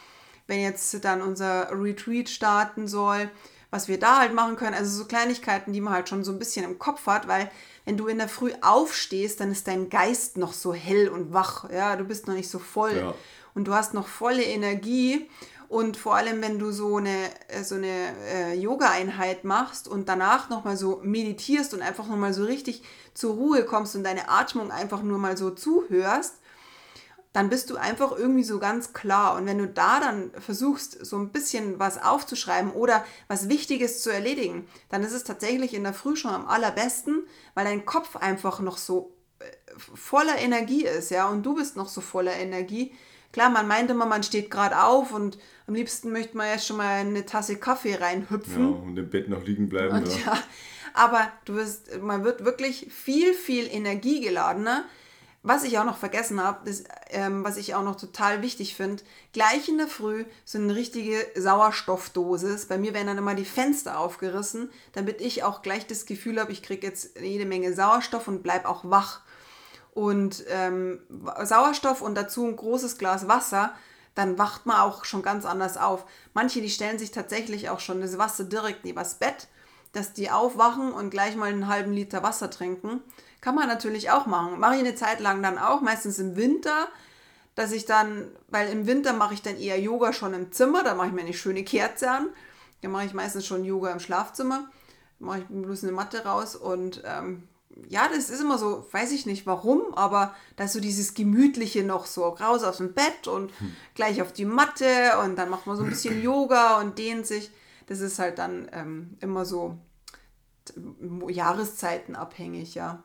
wenn 0.52 0.60
jetzt 0.60 1.02
dann 1.02 1.22
unser 1.22 1.70
Retreat 1.72 2.28
starten 2.28 2.86
soll, 2.86 3.30
was 3.70 3.88
wir 3.88 3.98
da 3.98 4.18
halt 4.18 4.34
machen 4.34 4.56
können, 4.56 4.74
also 4.74 4.94
so 4.94 5.06
Kleinigkeiten, 5.06 5.72
die 5.72 5.80
man 5.80 5.94
halt 5.94 6.10
schon 6.10 6.24
so 6.24 6.30
ein 6.30 6.38
bisschen 6.38 6.62
im 6.62 6.78
Kopf 6.78 7.06
hat, 7.06 7.26
weil 7.26 7.50
wenn 7.86 7.96
du 7.96 8.06
in 8.06 8.18
der 8.18 8.28
Früh 8.28 8.52
aufstehst, 8.60 9.40
dann 9.40 9.50
ist 9.50 9.66
dein 9.66 9.88
Geist 9.88 10.36
noch 10.36 10.52
so 10.52 10.74
hell 10.74 11.08
und 11.08 11.32
wach, 11.32 11.70
ja, 11.70 11.96
du 11.96 12.04
bist 12.04 12.28
noch 12.28 12.34
nicht 12.34 12.50
so 12.50 12.58
voll. 12.58 12.96
Ja. 12.96 13.14
und 13.54 13.66
du 13.66 13.74
hast 13.74 13.94
noch 13.94 14.08
volle 14.08 14.42
Energie. 14.42 15.28
Und 15.68 15.96
vor 15.96 16.16
allem, 16.16 16.42
wenn 16.42 16.58
du 16.58 16.70
so 16.70 16.98
eine, 16.98 17.30
äh, 17.48 17.62
so 17.64 17.76
eine 17.76 18.14
äh, 18.30 18.54
Yoga-Einheit 18.54 19.44
machst 19.44 19.88
und 19.88 20.06
danach 20.06 20.50
nochmal 20.50 20.76
so 20.76 21.00
meditierst 21.02 21.72
und 21.72 21.80
einfach 21.80 22.06
nochmal 22.08 22.34
so 22.34 22.44
richtig 22.44 22.82
zur 23.14 23.36
Ruhe 23.36 23.64
kommst 23.64 23.96
und 23.96 24.04
deine 24.04 24.28
Atmung 24.28 24.70
einfach 24.70 25.02
nur 25.02 25.16
mal 25.16 25.38
so 25.38 25.50
zuhörst, 25.50 26.41
dann 27.32 27.48
bist 27.48 27.70
du 27.70 27.76
einfach 27.76 28.12
irgendwie 28.12 28.44
so 28.44 28.58
ganz 28.58 28.92
klar. 28.92 29.36
Und 29.36 29.46
wenn 29.46 29.58
du 29.58 29.66
da 29.66 30.00
dann 30.00 30.30
versuchst, 30.38 31.04
so 31.04 31.16
ein 31.16 31.30
bisschen 31.30 31.78
was 31.78 32.02
aufzuschreiben 32.02 32.72
oder 32.72 33.04
was 33.28 33.48
Wichtiges 33.48 34.02
zu 34.02 34.10
erledigen, 34.10 34.66
dann 34.90 35.02
ist 35.02 35.12
es 35.12 35.24
tatsächlich 35.24 35.74
in 35.74 35.84
der 35.84 35.94
Früh 35.94 36.16
schon 36.16 36.32
am 36.32 36.46
allerbesten, 36.46 37.22
weil 37.54 37.64
dein 37.64 37.86
Kopf 37.86 38.16
einfach 38.16 38.60
noch 38.60 38.76
so 38.76 39.14
äh, 39.38 39.44
voller 39.76 40.38
Energie 40.38 40.84
ist, 40.84 41.10
ja, 41.10 41.28
und 41.28 41.44
du 41.44 41.54
bist 41.54 41.76
noch 41.76 41.88
so 41.88 42.00
voller 42.00 42.34
Energie, 42.34 42.92
Klar, 43.32 43.48
man 43.48 43.66
meint 43.66 43.90
immer, 43.90 44.04
man 44.04 44.22
steht 44.22 44.50
gerade 44.50 44.84
auf 44.84 45.12
und 45.12 45.38
am 45.66 45.74
liebsten 45.74 46.12
möchte 46.12 46.36
man 46.36 46.48
ja 46.48 46.58
schon 46.58 46.76
mal 46.76 47.00
eine 47.00 47.24
Tasse 47.24 47.56
Kaffee 47.56 47.94
reinhüpfen. 47.94 48.62
Ja, 48.62 48.76
und 48.76 48.98
im 48.98 49.08
Bett 49.08 49.28
noch 49.28 49.42
liegen 49.42 49.70
bleiben. 49.70 49.96
Und 49.96 50.08
ja. 50.08 50.34
ja. 50.34 50.38
aber 50.94 51.32
du 51.46 51.54
wirst, 51.54 51.98
man 52.02 52.24
wird 52.24 52.44
wirklich 52.44 52.88
viel, 52.90 53.32
viel 53.32 53.66
energiegeladener. 53.72 54.84
Was 55.44 55.64
ich 55.64 55.78
auch 55.78 55.84
noch 55.84 55.96
vergessen 55.96 56.40
habe, 56.40 56.70
ähm, 57.10 57.42
was 57.42 57.56
ich 57.56 57.74
auch 57.74 57.82
noch 57.82 57.96
total 57.96 58.42
wichtig 58.42 58.76
finde, 58.76 59.02
gleich 59.32 59.68
in 59.68 59.76
der 59.76 59.88
Früh 59.88 60.24
so 60.44 60.58
eine 60.58 60.74
richtige 60.76 61.26
Sauerstoffdosis. 61.34 62.66
Bei 62.66 62.78
mir 62.78 62.94
werden 62.94 63.08
dann 63.08 63.18
immer 63.18 63.34
die 63.34 63.44
Fenster 63.44 63.98
aufgerissen, 63.98 64.70
damit 64.92 65.20
ich 65.20 65.42
auch 65.42 65.62
gleich 65.62 65.86
das 65.86 66.06
Gefühl 66.06 66.40
habe, 66.40 66.52
ich 66.52 66.62
kriege 66.62 66.86
jetzt 66.86 67.18
jede 67.20 67.44
Menge 67.44 67.74
Sauerstoff 67.74 68.28
und 68.28 68.44
bleibe 68.44 68.68
auch 68.68 68.82
wach 68.84 69.22
und 69.94 70.44
ähm, 70.48 71.00
Sauerstoff 71.42 72.00
und 72.00 72.14
dazu 72.14 72.46
ein 72.46 72.56
großes 72.56 72.96
Glas 72.98 73.28
Wasser, 73.28 73.74
dann 74.14 74.38
wacht 74.38 74.66
man 74.66 74.80
auch 74.80 75.04
schon 75.04 75.22
ganz 75.22 75.44
anders 75.44 75.76
auf. 75.76 76.04
Manche, 76.34 76.60
die 76.60 76.70
stellen 76.70 76.98
sich 76.98 77.10
tatsächlich 77.10 77.68
auch 77.68 77.80
schon 77.80 78.00
das 78.00 78.18
Wasser 78.18 78.44
direkt 78.44 78.84
neben 78.84 78.98
das 78.98 79.16
Bett, 79.16 79.48
dass 79.92 80.12
die 80.12 80.30
aufwachen 80.30 80.92
und 80.92 81.10
gleich 81.10 81.36
mal 81.36 81.50
einen 81.50 81.68
halben 81.68 81.92
Liter 81.92 82.22
Wasser 82.22 82.50
trinken. 82.50 83.02
Kann 83.42 83.56
man 83.56 83.68
natürlich 83.68 84.10
auch 84.10 84.24
machen. 84.24 84.58
Mache 84.58 84.76
ich 84.76 84.80
eine 84.80 84.94
Zeit 84.94 85.20
lang 85.20 85.42
dann 85.42 85.58
auch, 85.58 85.82
meistens 85.82 86.18
im 86.18 86.36
Winter, 86.36 86.88
dass 87.54 87.72
ich 87.72 87.84
dann, 87.84 88.28
weil 88.48 88.70
im 88.70 88.86
Winter 88.86 89.12
mache 89.12 89.34
ich 89.34 89.42
dann 89.42 89.58
eher 89.58 89.78
Yoga 89.78 90.14
schon 90.14 90.32
im 90.32 90.52
Zimmer, 90.52 90.82
da 90.82 90.94
mache 90.94 91.08
ich 91.08 91.12
mir 91.12 91.22
eine 91.22 91.34
schöne 91.34 91.64
Kerze 91.64 92.10
an. 92.10 92.28
Dann 92.80 92.92
mache 92.92 93.04
ich 93.04 93.14
meistens 93.14 93.44
schon 93.44 93.64
Yoga 93.64 93.90
im 93.90 94.00
Schlafzimmer. 94.00 94.70
Da 95.18 95.26
mache 95.26 95.40
ich 95.40 95.44
bloß 95.46 95.82
eine 95.82 95.92
Matte 95.92 96.24
raus 96.24 96.56
und 96.56 97.02
ähm, 97.04 97.48
ja, 97.88 98.08
das 98.08 98.30
ist 98.30 98.40
immer 98.40 98.58
so, 98.58 98.86
weiß 98.92 99.12
ich 99.12 99.26
nicht 99.26 99.46
warum, 99.46 99.82
aber 99.94 100.34
da 100.56 100.64
ist 100.64 100.72
so 100.72 100.80
dieses 100.80 101.14
Gemütliche 101.14 101.82
noch 101.82 102.06
so 102.06 102.28
raus 102.28 102.62
aus 102.62 102.76
dem 102.76 102.92
Bett 102.92 103.26
und 103.26 103.50
hm. 103.58 103.76
gleich 103.94 104.22
auf 104.22 104.32
die 104.32 104.44
Matte 104.44 105.18
und 105.24 105.36
dann 105.36 105.48
macht 105.50 105.66
man 105.66 105.76
so 105.76 105.82
ein 105.82 105.90
bisschen 105.90 106.22
Yoga 106.22 106.80
und 106.80 106.98
dehnt 106.98 107.26
sich. 107.26 107.50
Das 107.86 108.00
ist 108.00 108.20
halt 108.20 108.38
dann 108.38 108.68
ähm, 108.72 109.16
immer 109.20 109.44
so 109.44 109.78
Jahreszeiten 111.28 112.14
abhängig, 112.14 112.76
ja. 112.76 113.02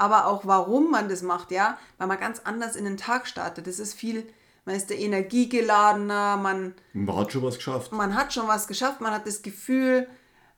Aber 0.00 0.26
auch 0.28 0.46
warum 0.46 0.90
man 0.90 1.10
das 1.10 1.20
macht, 1.20 1.50
ja, 1.50 1.76
weil 1.98 2.06
man 2.06 2.18
ganz 2.18 2.40
anders 2.44 2.74
in 2.74 2.86
den 2.86 2.96
Tag 2.96 3.26
startet. 3.26 3.66
Das 3.66 3.78
ist 3.78 3.92
viel, 3.92 4.26
man 4.64 4.74
ist 4.74 4.88
der 4.88 4.98
energiegeladener, 4.98 6.38
man. 6.38 6.74
Man 6.94 7.16
hat 7.16 7.32
schon 7.32 7.42
was 7.42 7.56
geschafft. 7.56 7.92
Man 7.92 8.14
hat 8.14 8.32
schon 8.32 8.48
was 8.48 8.66
geschafft, 8.66 9.02
man 9.02 9.12
hat 9.12 9.26
das 9.26 9.42
Gefühl, 9.42 10.08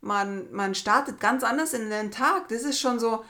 man, 0.01 0.47
man 0.53 0.77
startet 0.77 1.19
ganz 1.19 1.43
anders 1.43 1.75
in 1.75 1.91
den 1.91 2.13
Tag. 2.13 2.51
Das 2.51 2.63
ist 2.63 2.79
schon 2.79 3.01
so, 3.01 3.25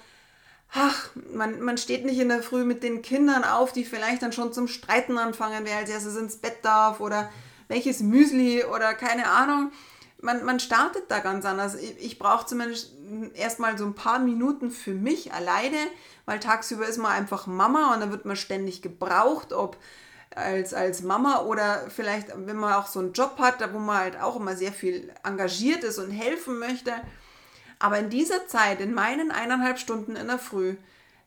ach, 0.75 1.09
man, 1.33 1.63
man 1.63 1.79
steht 1.79 2.05
nicht 2.05 2.19
in 2.19 2.29
der 2.29 2.43
Früh 2.43 2.65
mit 2.65 2.83
den 2.83 3.01
Kindern 3.01 3.43
auf, 3.43 3.73
die 3.73 3.87
vielleicht 3.87 4.21
dann 4.21 4.33
schon 4.33 4.53
zum 4.53 4.69
Streiten 4.69 5.17
anfangen, 5.17 5.65
wer 5.65 5.79
als 5.79 5.89
erstes 5.89 6.17
ins 6.17 6.37
Bett 6.37 6.59
darf 6.61 7.01
oder 7.01 7.31
welches 7.69 8.01
Müsli 8.01 8.67
oder 8.67 8.93
keine 8.93 9.29
Ahnung. 9.29 9.73
Man, 10.23 10.45
man 10.45 10.59
startet 10.61 11.05
da 11.11 11.19
ganz 11.19 11.45
anders. 11.45 11.75
Ich, 11.75 11.99
ich 11.99 12.19
brauche 12.19 12.47
zumindest 12.47 12.95
erstmal 13.35 13.77
so 13.77 13.85
ein 13.85 13.95
paar 13.95 14.19
Minuten 14.19 14.71
für 14.71 14.95
mich 14.95 15.33
alleine, 15.35 15.77
weil 16.25 16.41
tagsüber 16.41 16.87
ist 16.87 16.99
man 16.99 17.13
einfach 17.13 17.47
Mama 17.47 17.93
und 17.93 18.01
da 18.01 18.11
wird 18.11 18.25
man 18.25 18.37
ständig 18.37 18.81
gebraucht, 18.81 19.53
ob 19.53 19.77
als, 20.35 20.73
als 20.73 21.03
Mama 21.03 21.43
oder 21.43 21.91
vielleicht, 21.91 22.29
wenn 22.35 22.57
man 22.57 22.73
auch 22.73 22.87
so 22.87 23.01
einen 23.01 23.13
Job 23.13 23.39
hat, 23.39 23.61
wo 23.75 23.79
man 23.79 23.99
halt 23.99 24.21
auch 24.21 24.37
immer 24.37 24.57
sehr 24.57 24.73
viel 24.73 25.13
engagiert 25.25 25.85
ist 25.85 25.99
und 25.99 26.11
helfen 26.11 26.59
möchte 26.59 26.95
aber 27.83 27.99
in 27.99 28.11
dieser 28.11 28.47
Zeit, 28.47 28.81
in 28.81 28.95
meinen 28.95 29.33
eineinhalb 29.33 29.77
Stunden 29.77 30.15
in 30.15 30.29
der 30.29 30.39
Früh, 30.39 30.77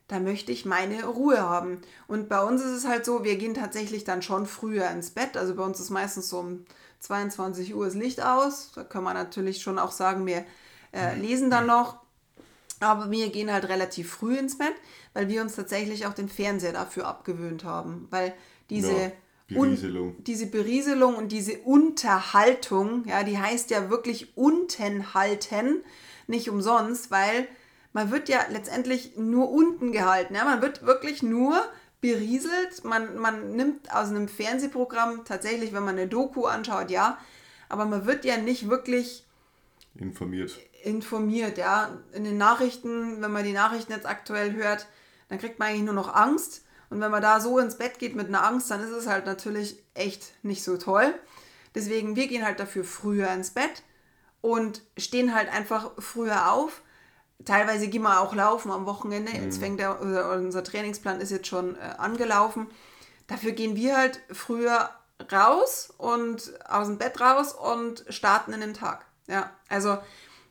da 0.08 0.20
möchte 0.20 0.52
ich 0.52 0.64
meine 0.64 1.04
Ruhe 1.04 1.42
haben. 1.42 1.82
Und 2.08 2.30
bei 2.30 2.42
uns 2.42 2.62
ist 2.62 2.70
es 2.70 2.86
halt 2.86 3.04
so, 3.04 3.24
wir 3.24 3.36
gehen 3.36 3.52
tatsächlich 3.52 4.04
dann 4.04 4.22
schon 4.22 4.46
früher 4.46 4.88
ins 4.88 5.10
Bett. 5.10 5.36
Also 5.36 5.54
bei 5.54 5.62
uns 5.62 5.80
ist 5.80 5.90
meistens 5.90 6.30
so 6.30 6.38
um 6.38 6.64
22 7.00 7.74
Uhr 7.74 7.86
das 7.86 7.94
Licht 7.94 8.22
aus. 8.22 8.72
Da 8.74 8.84
kann 8.84 9.04
man 9.04 9.14
natürlich 9.14 9.62
schon 9.62 9.78
auch 9.78 9.92
sagen, 9.92 10.26
wir 10.26 10.44
äh, 10.92 11.14
lesen 11.18 11.50
dann 11.50 11.66
noch. 11.66 11.98
Aber 12.80 13.10
wir 13.10 13.30
gehen 13.30 13.50
halt 13.50 13.68
relativ 13.68 14.10
früh 14.10 14.36
ins 14.36 14.58
Bett, 14.58 14.74
weil 15.14 15.28
wir 15.28 15.40
uns 15.40 15.56
tatsächlich 15.56 16.06
auch 16.06 16.12
den 16.12 16.28
Fernseher 16.28 16.72
dafür 16.72 17.06
abgewöhnt 17.06 17.64
haben. 17.64 18.06
Weil 18.10 18.34
diese, 18.68 18.92
Ja, 18.92 19.12
Berieselung. 19.48 20.08
Un, 20.08 20.24
diese 20.24 20.46
Berieselung 20.46 21.14
und 21.14 21.30
diese 21.30 21.58
Unterhaltung, 21.58 23.04
ja, 23.06 23.22
die 23.22 23.38
heißt 23.38 23.70
ja 23.70 23.90
wirklich 23.90 24.36
unten 24.36 25.14
halten, 25.14 25.82
nicht 26.26 26.50
umsonst, 26.50 27.10
weil 27.10 27.46
man 27.92 28.10
wird 28.10 28.28
ja 28.28 28.40
letztendlich 28.50 29.16
nur 29.16 29.50
unten 29.50 29.92
gehalten. 29.92 30.34
Ja? 30.34 30.44
Man 30.44 30.62
wird 30.62 30.84
wirklich 30.84 31.22
nur 31.22 31.62
berieselt. 32.06 32.84
Man, 32.84 33.16
man 33.16 33.56
nimmt 33.56 33.92
aus 33.92 34.08
einem 34.08 34.28
Fernsehprogramm 34.28 35.24
tatsächlich, 35.24 35.72
wenn 35.72 35.84
man 35.84 35.96
eine 35.96 36.06
Doku 36.06 36.44
anschaut, 36.46 36.90
ja, 36.90 37.18
aber 37.68 37.84
man 37.84 38.06
wird 38.06 38.24
ja 38.24 38.36
nicht 38.36 38.68
wirklich 38.68 39.24
Informiert. 39.98 40.56
informiert, 40.84 41.58
ja. 41.58 41.98
In 42.12 42.22
den 42.24 42.38
Nachrichten, 42.38 43.20
wenn 43.20 43.32
man 43.32 43.44
die 43.44 43.52
Nachrichten 43.52 43.92
jetzt 43.92 44.06
aktuell 44.06 44.52
hört, 44.52 44.86
dann 45.28 45.38
kriegt 45.38 45.58
man 45.58 45.68
eigentlich 45.68 45.82
nur 45.82 45.94
noch 45.94 46.14
Angst. 46.14 46.62
Und 46.90 47.00
wenn 47.00 47.10
man 47.10 47.22
da 47.22 47.40
so 47.40 47.58
ins 47.58 47.76
Bett 47.76 47.98
geht 47.98 48.14
mit 48.14 48.28
einer 48.28 48.46
Angst, 48.46 48.70
dann 48.70 48.80
ist 48.80 48.90
es 48.90 49.08
halt 49.08 49.26
natürlich 49.26 49.82
echt 49.94 50.32
nicht 50.44 50.62
so 50.62 50.76
toll. 50.76 51.12
Deswegen, 51.74 52.14
wir 52.14 52.28
gehen 52.28 52.44
halt 52.44 52.60
dafür 52.60 52.84
früher 52.84 53.28
ins 53.32 53.50
Bett 53.50 53.82
und 54.40 54.82
stehen 54.96 55.34
halt 55.34 55.52
einfach 55.52 55.90
früher 55.98 56.52
auf. 56.52 56.82
Teilweise 57.44 57.88
gehen 57.88 58.02
wir 58.02 58.20
auch 58.20 58.34
laufen 58.34 58.70
am 58.70 58.86
Wochenende. 58.86 59.32
Jetzt 59.32 59.58
fängt 59.58 59.78
der, 59.78 60.00
unser 60.00 60.64
Trainingsplan 60.64 61.20
ist 61.20 61.30
jetzt 61.30 61.46
schon 61.46 61.76
äh, 61.76 61.94
angelaufen. 61.98 62.66
Dafür 63.26 63.52
gehen 63.52 63.76
wir 63.76 63.96
halt 63.96 64.20
früher 64.32 64.90
raus 65.32 65.92
und 65.98 66.52
aus 66.68 66.86
dem 66.88 66.98
Bett 66.98 67.20
raus 67.20 67.52
und 67.52 68.04
starten 68.08 68.52
in 68.52 68.60
den 68.60 68.74
Tag. 68.74 69.06
Ja, 69.28 69.50
also 69.68 69.98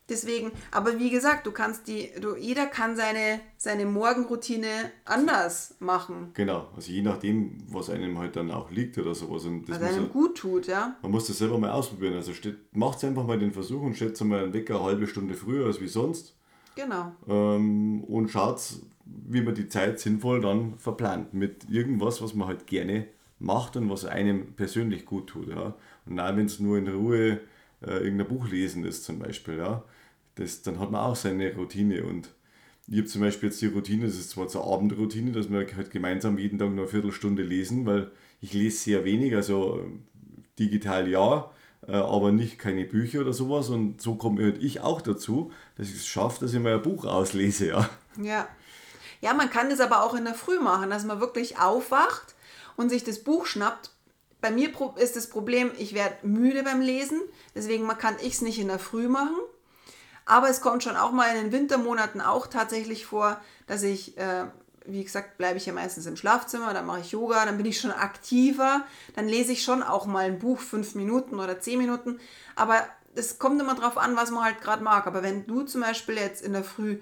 deswegen, 0.09 0.51
aber 0.71 0.99
wie 0.99 1.09
gesagt, 1.09 1.47
du 1.47 1.51
kannst 1.51 1.87
die, 1.87 2.11
du, 2.19 2.35
jeder 2.35 2.65
kann 2.65 2.95
seine, 2.95 3.39
seine 3.57 3.85
Morgenroutine 3.85 4.91
anders 5.05 5.75
machen, 5.79 6.31
Genau, 6.33 6.67
also 6.75 6.91
je 6.91 7.01
nachdem, 7.01 7.57
was 7.69 7.89
einem 7.89 8.17
halt 8.19 8.35
dann 8.35 8.51
auch 8.51 8.69
liegt 8.71 8.97
oder 8.97 9.15
sowas. 9.15 9.45
Und 9.45 9.69
das 9.69 9.75
was 9.75 9.81
muss 9.81 9.89
einem 9.93 10.03
halt- 10.03 10.13
gut 10.13 10.37
tut, 10.37 10.67
ja. 10.67 10.95
Man 11.01 11.11
muss 11.11 11.27
das 11.27 11.37
selber 11.37 11.57
mal 11.57 11.71
ausprobieren. 11.71 12.15
Also 12.15 12.31
macht 12.73 13.03
einfach 13.03 13.25
mal 13.25 13.39
den 13.39 13.53
Versuch 13.53 13.81
und 13.81 13.95
stellt 13.95 14.19
mal 14.21 14.43
einen 14.43 14.53
Wecker 14.53 14.75
eine 14.75 14.83
halbe 14.83 15.07
Stunde 15.07 15.35
früher 15.35 15.65
als 15.65 15.79
wie 15.79 15.87
sonst 15.87 16.35
Genau. 16.75 17.13
ähm, 17.27 18.03
und 18.03 18.29
schaut, 18.29 18.61
wie 19.05 19.41
man 19.41 19.55
die 19.55 19.69
Zeit 19.69 19.99
sinnvoll 19.99 20.41
dann 20.41 20.77
verplant 20.77 21.33
mit 21.33 21.69
irgendwas, 21.69 22.21
was 22.21 22.33
man 22.33 22.47
halt 22.47 22.67
gerne 22.67 23.07
macht 23.39 23.75
und 23.77 23.89
was 23.89 24.05
einem 24.05 24.53
persönlich 24.53 25.05
gut 25.05 25.27
tut. 25.27 25.49
Ja. 25.49 25.75
Und 26.05 26.19
auch 26.19 26.35
wenn 26.35 26.45
es 26.45 26.59
nur 26.59 26.77
in 26.77 26.87
Ruhe 26.87 27.39
äh, 27.81 27.91
irgendein 27.99 28.27
Buch 28.27 28.47
lesen 28.47 28.85
ist 28.85 29.03
zum 29.03 29.19
Beispiel, 29.19 29.57
ja, 29.57 29.83
das, 30.35 30.61
dann 30.63 30.79
hat 30.79 30.91
man 30.91 31.01
auch 31.01 31.15
seine 31.15 31.53
Routine 31.55 32.03
und 32.03 32.29
ich 32.87 32.97
habe 32.97 33.07
zum 33.07 33.21
Beispiel 33.21 33.49
jetzt 33.49 33.61
die 33.61 33.67
Routine, 33.67 34.05
das 34.05 34.15
ist 34.15 34.31
zwar 34.31 34.47
zur 34.47 34.71
Abendroutine, 34.71 35.31
dass 35.31 35.49
wir 35.49 35.65
halt 35.75 35.89
gemeinsam 35.89 36.37
jeden 36.37 36.59
Tag 36.59 36.69
nur 36.69 36.83
eine 36.83 36.87
Viertelstunde 36.87 37.41
lesen, 37.41 37.85
weil 37.85 38.11
ich 38.41 38.53
lese 38.53 38.77
sehr 38.77 39.05
wenig, 39.05 39.35
also 39.35 39.79
äh, 39.79 40.59
digital 40.59 41.09
ja, 41.09 41.49
aber 41.87 42.31
nicht 42.31 42.59
keine 42.59 42.85
Bücher 42.85 43.21
oder 43.21 43.33
sowas. 43.33 43.69
Und 43.69 44.01
so 44.01 44.15
komme 44.15 44.51
ich 44.51 44.81
auch 44.81 45.01
dazu, 45.01 45.51
dass 45.77 45.87
ich 45.87 45.95
es 45.95 46.07
schaffe, 46.07 46.41
dass 46.41 46.53
ich 46.53 46.59
mal 46.59 46.75
ein 46.75 46.81
Buch 46.81 47.05
auslese, 47.05 47.67
ja. 47.67 47.89
Ja. 48.21 48.47
Ja, 49.21 49.33
man 49.33 49.49
kann 49.49 49.69
das 49.69 49.79
aber 49.79 50.03
auch 50.03 50.13
in 50.13 50.25
der 50.25 50.35
Früh 50.35 50.59
machen, 50.59 50.89
dass 50.89 51.05
man 51.05 51.19
wirklich 51.19 51.57
aufwacht 51.57 52.35
und 52.75 52.89
sich 52.89 53.03
das 53.03 53.23
Buch 53.23 53.45
schnappt. 53.45 53.91
Bei 54.41 54.51
mir 54.51 54.69
ist 54.97 55.15
das 55.15 55.27
Problem, 55.27 55.71
ich 55.77 55.95
werde 55.95 56.27
müde 56.27 56.63
beim 56.63 56.81
Lesen, 56.81 57.21
deswegen 57.55 57.87
kann 57.87 58.15
ich 58.21 58.33
es 58.33 58.41
nicht 58.41 58.59
in 58.59 58.67
der 58.67 58.79
Früh 58.79 59.07
machen. 59.07 59.37
Aber 60.25 60.49
es 60.49 60.61
kommt 60.61 60.83
schon 60.83 60.95
auch 60.95 61.11
mal 61.11 61.35
in 61.35 61.45
den 61.45 61.51
Wintermonaten 61.51 62.21
auch 62.21 62.47
tatsächlich 62.47 63.05
vor, 63.05 63.39
dass 63.67 63.83
ich, 63.83 64.17
äh, 64.17 64.45
wie 64.87 65.03
gesagt, 65.03 65.37
bleibe 65.37 65.57
ich 65.57 65.65
ja 65.65 65.73
meistens 65.73 66.05
im 66.05 66.15
Schlafzimmer, 66.15 66.73
dann 66.73 66.85
mache 66.85 67.01
ich 67.01 67.11
Yoga, 67.11 67.45
dann 67.45 67.57
bin 67.57 67.65
ich 67.65 67.79
schon 67.79 67.91
aktiver, 67.91 68.85
dann 69.15 69.27
lese 69.27 69.51
ich 69.51 69.63
schon 69.63 69.83
auch 69.83 70.05
mal 70.05 70.25
ein 70.25 70.39
Buch, 70.39 70.59
fünf 70.59 70.95
Minuten 70.95 71.39
oder 71.39 71.59
zehn 71.59 71.77
Minuten. 71.77 72.19
Aber 72.55 72.83
es 73.15 73.39
kommt 73.39 73.61
immer 73.61 73.75
drauf 73.75 73.97
an, 73.97 74.15
was 74.15 74.31
man 74.31 74.43
halt 74.43 74.61
gerade 74.61 74.83
mag. 74.83 75.07
Aber 75.07 75.23
wenn 75.23 75.47
du 75.47 75.63
zum 75.63 75.81
Beispiel 75.81 76.15
jetzt 76.15 76.43
in 76.43 76.53
der 76.53 76.63
Früh 76.63 76.99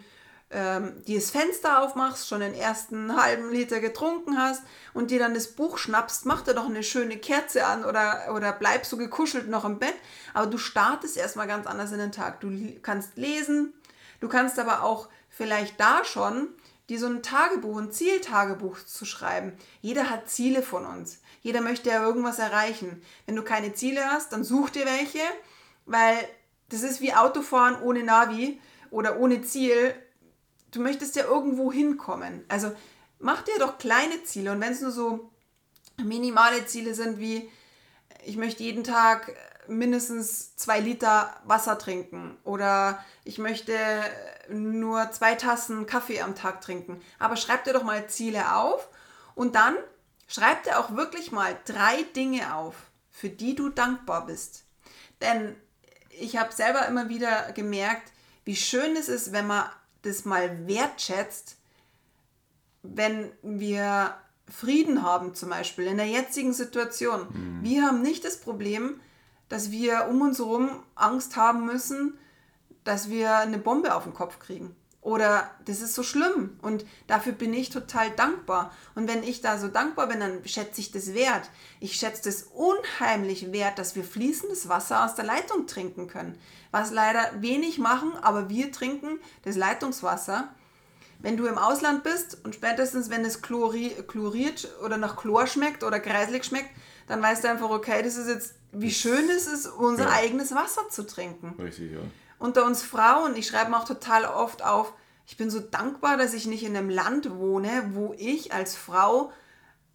ähm, 0.51 1.03
dir 1.05 1.19
das 1.19 1.31
Fenster 1.31 1.81
aufmachst, 1.81 2.27
schon 2.27 2.39
den 2.39 2.53
ersten 2.53 3.15
halben 3.21 3.51
Liter 3.51 3.79
getrunken 3.79 4.37
hast 4.37 4.63
und 4.93 5.11
dir 5.11 5.19
dann 5.19 5.33
das 5.33 5.47
Buch 5.47 5.77
schnappst, 5.77 6.25
mach 6.25 6.41
dir 6.41 6.53
doch 6.53 6.67
eine 6.69 6.83
schöne 6.83 7.17
Kerze 7.17 7.65
an 7.65 7.83
oder, 7.83 8.33
oder 8.33 8.53
bleib 8.53 8.85
so 8.85 8.97
gekuschelt 8.97 9.49
noch 9.49 9.65
im 9.65 9.79
Bett. 9.79 9.95
Aber 10.33 10.47
du 10.47 10.57
startest 10.57 11.17
erstmal 11.17 11.47
ganz 11.47 11.67
anders 11.67 11.91
in 11.91 11.99
den 11.99 12.11
Tag. 12.11 12.39
Du 12.39 12.51
kannst 12.81 13.17
lesen, 13.17 13.73
du 14.19 14.29
kannst 14.29 14.59
aber 14.59 14.83
auch 14.83 15.09
vielleicht 15.29 15.79
da 15.79 16.05
schon 16.05 16.49
dir 16.89 16.99
so 16.99 17.07
ein 17.07 17.23
Tagebuch, 17.23 17.77
ein 17.77 17.91
Zieltagebuch 17.91 18.83
zu 18.85 19.05
schreiben. 19.05 19.53
Jeder 19.81 20.09
hat 20.09 20.29
Ziele 20.29 20.61
von 20.61 20.85
uns. 20.85 21.19
Jeder 21.41 21.61
möchte 21.61 21.89
ja 21.89 22.03
irgendwas 22.03 22.39
erreichen. 22.39 23.01
Wenn 23.25 23.35
du 23.35 23.43
keine 23.43 23.73
Ziele 23.73 24.05
hast, 24.05 24.33
dann 24.33 24.43
such 24.43 24.71
dir 24.71 24.85
welche, 24.85 25.21
weil 25.85 26.17
das 26.69 26.83
ist 26.83 27.01
wie 27.01 27.13
Autofahren 27.13 27.81
ohne 27.81 28.03
Navi 28.03 28.59
oder 28.91 29.19
ohne 29.19 29.41
Ziel 29.41 29.93
du 30.73 30.81
möchtest 30.81 31.15
ja 31.15 31.23
irgendwo 31.23 31.71
hinkommen. 31.71 32.43
Also 32.49 32.71
mach 33.19 33.43
dir 33.43 33.57
doch 33.59 33.77
kleine 33.77 34.23
Ziele 34.23 34.51
und 34.51 34.59
wenn 34.59 34.73
es 34.73 34.81
nur 34.81 34.91
so 34.91 35.31
minimale 36.03 36.65
Ziele 36.65 36.93
sind 36.95 37.19
wie 37.19 37.49
ich 38.25 38.37
möchte 38.37 38.63
jeden 38.63 38.83
Tag 38.83 39.35
mindestens 39.67 40.55
zwei 40.55 40.79
Liter 40.79 41.33
Wasser 41.45 41.77
trinken 41.77 42.37
oder 42.43 43.03
ich 43.23 43.37
möchte 43.37 43.77
nur 44.49 45.11
zwei 45.11 45.35
Tassen 45.35 45.85
Kaffee 45.85 46.21
am 46.21 46.35
Tag 46.35 46.61
trinken. 46.61 47.01
Aber 47.19 47.35
schreib 47.35 47.63
dir 47.63 47.73
doch 47.73 47.83
mal 47.83 48.07
Ziele 48.07 48.55
auf 48.55 48.89
und 49.35 49.55
dann 49.55 49.75
schreib 50.27 50.63
dir 50.63 50.79
auch 50.79 50.95
wirklich 50.95 51.31
mal 51.31 51.57
drei 51.65 52.03
Dinge 52.15 52.55
auf, 52.55 52.75
für 53.09 53.29
die 53.29 53.55
du 53.55 53.69
dankbar 53.69 54.25
bist. 54.25 54.65
Denn 55.21 55.55
ich 56.09 56.37
habe 56.37 56.53
selber 56.53 56.87
immer 56.87 57.09
wieder 57.09 57.51
gemerkt, 57.53 58.11
wie 58.45 58.55
schön 58.55 58.95
es 58.95 59.07
ist, 59.07 59.31
wenn 59.31 59.47
man 59.47 59.69
das 60.01 60.25
mal 60.25 60.67
wertschätzt, 60.67 61.57
wenn 62.81 63.31
wir 63.41 64.15
Frieden 64.51 65.03
haben 65.03 65.33
zum 65.35 65.49
Beispiel 65.49 65.85
in 65.85 65.97
der 65.97 66.07
jetzigen 66.07 66.53
Situation. 66.53 67.27
Wir 67.63 67.83
haben 67.83 68.01
nicht 68.01 68.25
das 68.25 68.37
Problem, 68.41 68.99
dass 69.53 69.69
wir 69.69 70.07
um 70.09 70.19
uns 70.21 70.39
herum 70.39 70.83
Angst 70.95 71.35
haben 71.35 71.67
müssen, 71.67 72.17
dass 72.83 73.11
wir 73.11 73.37
eine 73.37 73.59
Bombe 73.59 73.93
auf 73.93 74.01
den 74.03 74.15
Kopf 74.15 74.39
kriegen. 74.39 74.75
Oder 74.99 75.51
das 75.65 75.79
ist 75.81 75.93
so 75.93 76.01
schlimm 76.01 76.57
und 76.63 76.85
dafür 77.05 77.33
bin 77.33 77.53
ich 77.53 77.69
total 77.69 78.09
dankbar. 78.09 78.71
Und 78.95 79.07
wenn 79.07 79.21
ich 79.21 79.41
da 79.41 79.59
so 79.59 79.67
dankbar 79.67 80.07
bin, 80.07 80.21
dann 80.21 80.43
schätze 80.43 80.81
ich 80.81 80.91
das 80.91 81.13
wert. 81.13 81.51
Ich 81.79 81.97
schätze 81.97 82.23
das 82.23 82.47
unheimlich 82.51 83.51
wert, 83.51 83.77
dass 83.77 83.95
wir 83.95 84.03
fließendes 84.03 84.69
Wasser 84.69 85.05
aus 85.05 85.13
der 85.13 85.25
Leitung 85.25 85.67
trinken 85.67 86.07
können. 86.07 86.35
Was 86.71 86.89
leider 86.89 87.23
wenig 87.39 87.77
machen, 87.77 88.13
aber 88.23 88.49
wir 88.49 88.71
trinken 88.71 89.19
das 89.43 89.55
Leitungswasser. 89.55 90.47
Wenn 91.19 91.37
du 91.37 91.45
im 91.45 91.59
Ausland 91.59 92.03
bist 92.03 92.43
und 92.43 92.55
spätestens, 92.55 93.11
wenn 93.11 93.23
es 93.23 93.43
chlori 93.43 93.91
chloriert 94.07 94.67
oder 94.83 94.97
nach 94.97 95.15
Chlor 95.15 95.45
schmeckt 95.45 95.83
oder 95.83 95.99
kreislig 95.99 96.43
schmeckt, 96.43 96.71
dann 97.07 97.21
weißt 97.21 97.43
du 97.43 97.49
einfach, 97.49 97.69
okay, 97.69 98.01
das 98.01 98.17
ist 98.17 98.29
jetzt, 98.29 98.55
wie 98.73 98.91
schön 98.91 99.29
es 99.29 99.47
ist, 99.47 99.67
unser 99.67 100.05
Ja. 100.05 100.11
eigenes 100.11 100.53
Wasser 100.53 100.89
zu 100.89 101.05
trinken 101.05 101.55
Richtig, 101.61 101.91
ja. 101.91 101.99
unter 102.39 102.65
uns 102.65 102.81
Frauen, 102.83 103.35
ich 103.35 103.47
schreibe 103.47 103.71
mir 103.71 103.77
auch 103.79 103.85
total 103.87 104.25
oft 104.25 104.63
auf, 104.63 104.93
ich 105.25 105.37
bin 105.37 105.49
so 105.49 105.59
dankbar, 105.59 106.17
dass 106.17 106.33
ich 106.33 106.45
nicht 106.47 106.63
in 106.63 106.75
einem 106.75 106.89
Land 106.89 107.37
wohne, 107.37 107.91
wo 107.93 108.13
ich 108.17 108.51
als 108.53 108.75
Frau 108.75 109.31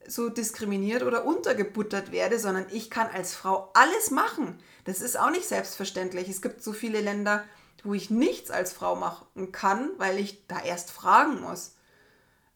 so 0.06 0.30
diskriminiert 0.30 1.02
oder 1.02 1.26
untergebuttert 1.26 2.12
werde, 2.12 2.38
sondern 2.38 2.64
ich 2.70 2.88
kann 2.88 3.08
als 3.12 3.34
Frau 3.34 3.70
alles 3.74 4.10
machen. 4.10 4.58
Das 4.84 5.02
ist 5.02 5.18
auch 5.18 5.28
nicht 5.30 5.46
selbstverständlich. 5.46 6.30
Es 6.30 6.40
gibt 6.40 6.62
so 6.62 6.72
viele 6.72 7.02
Länder, 7.02 7.44
wo 7.84 7.92
ich 7.92 8.08
nichts 8.08 8.50
als 8.50 8.72
Frau 8.72 8.96
machen 8.96 9.52
kann, 9.52 9.90
weil 9.98 10.18
ich 10.18 10.46
da 10.48 10.60
erst 10.60 10.90
fragen 10.90 11.42
muss. 11.42 11.74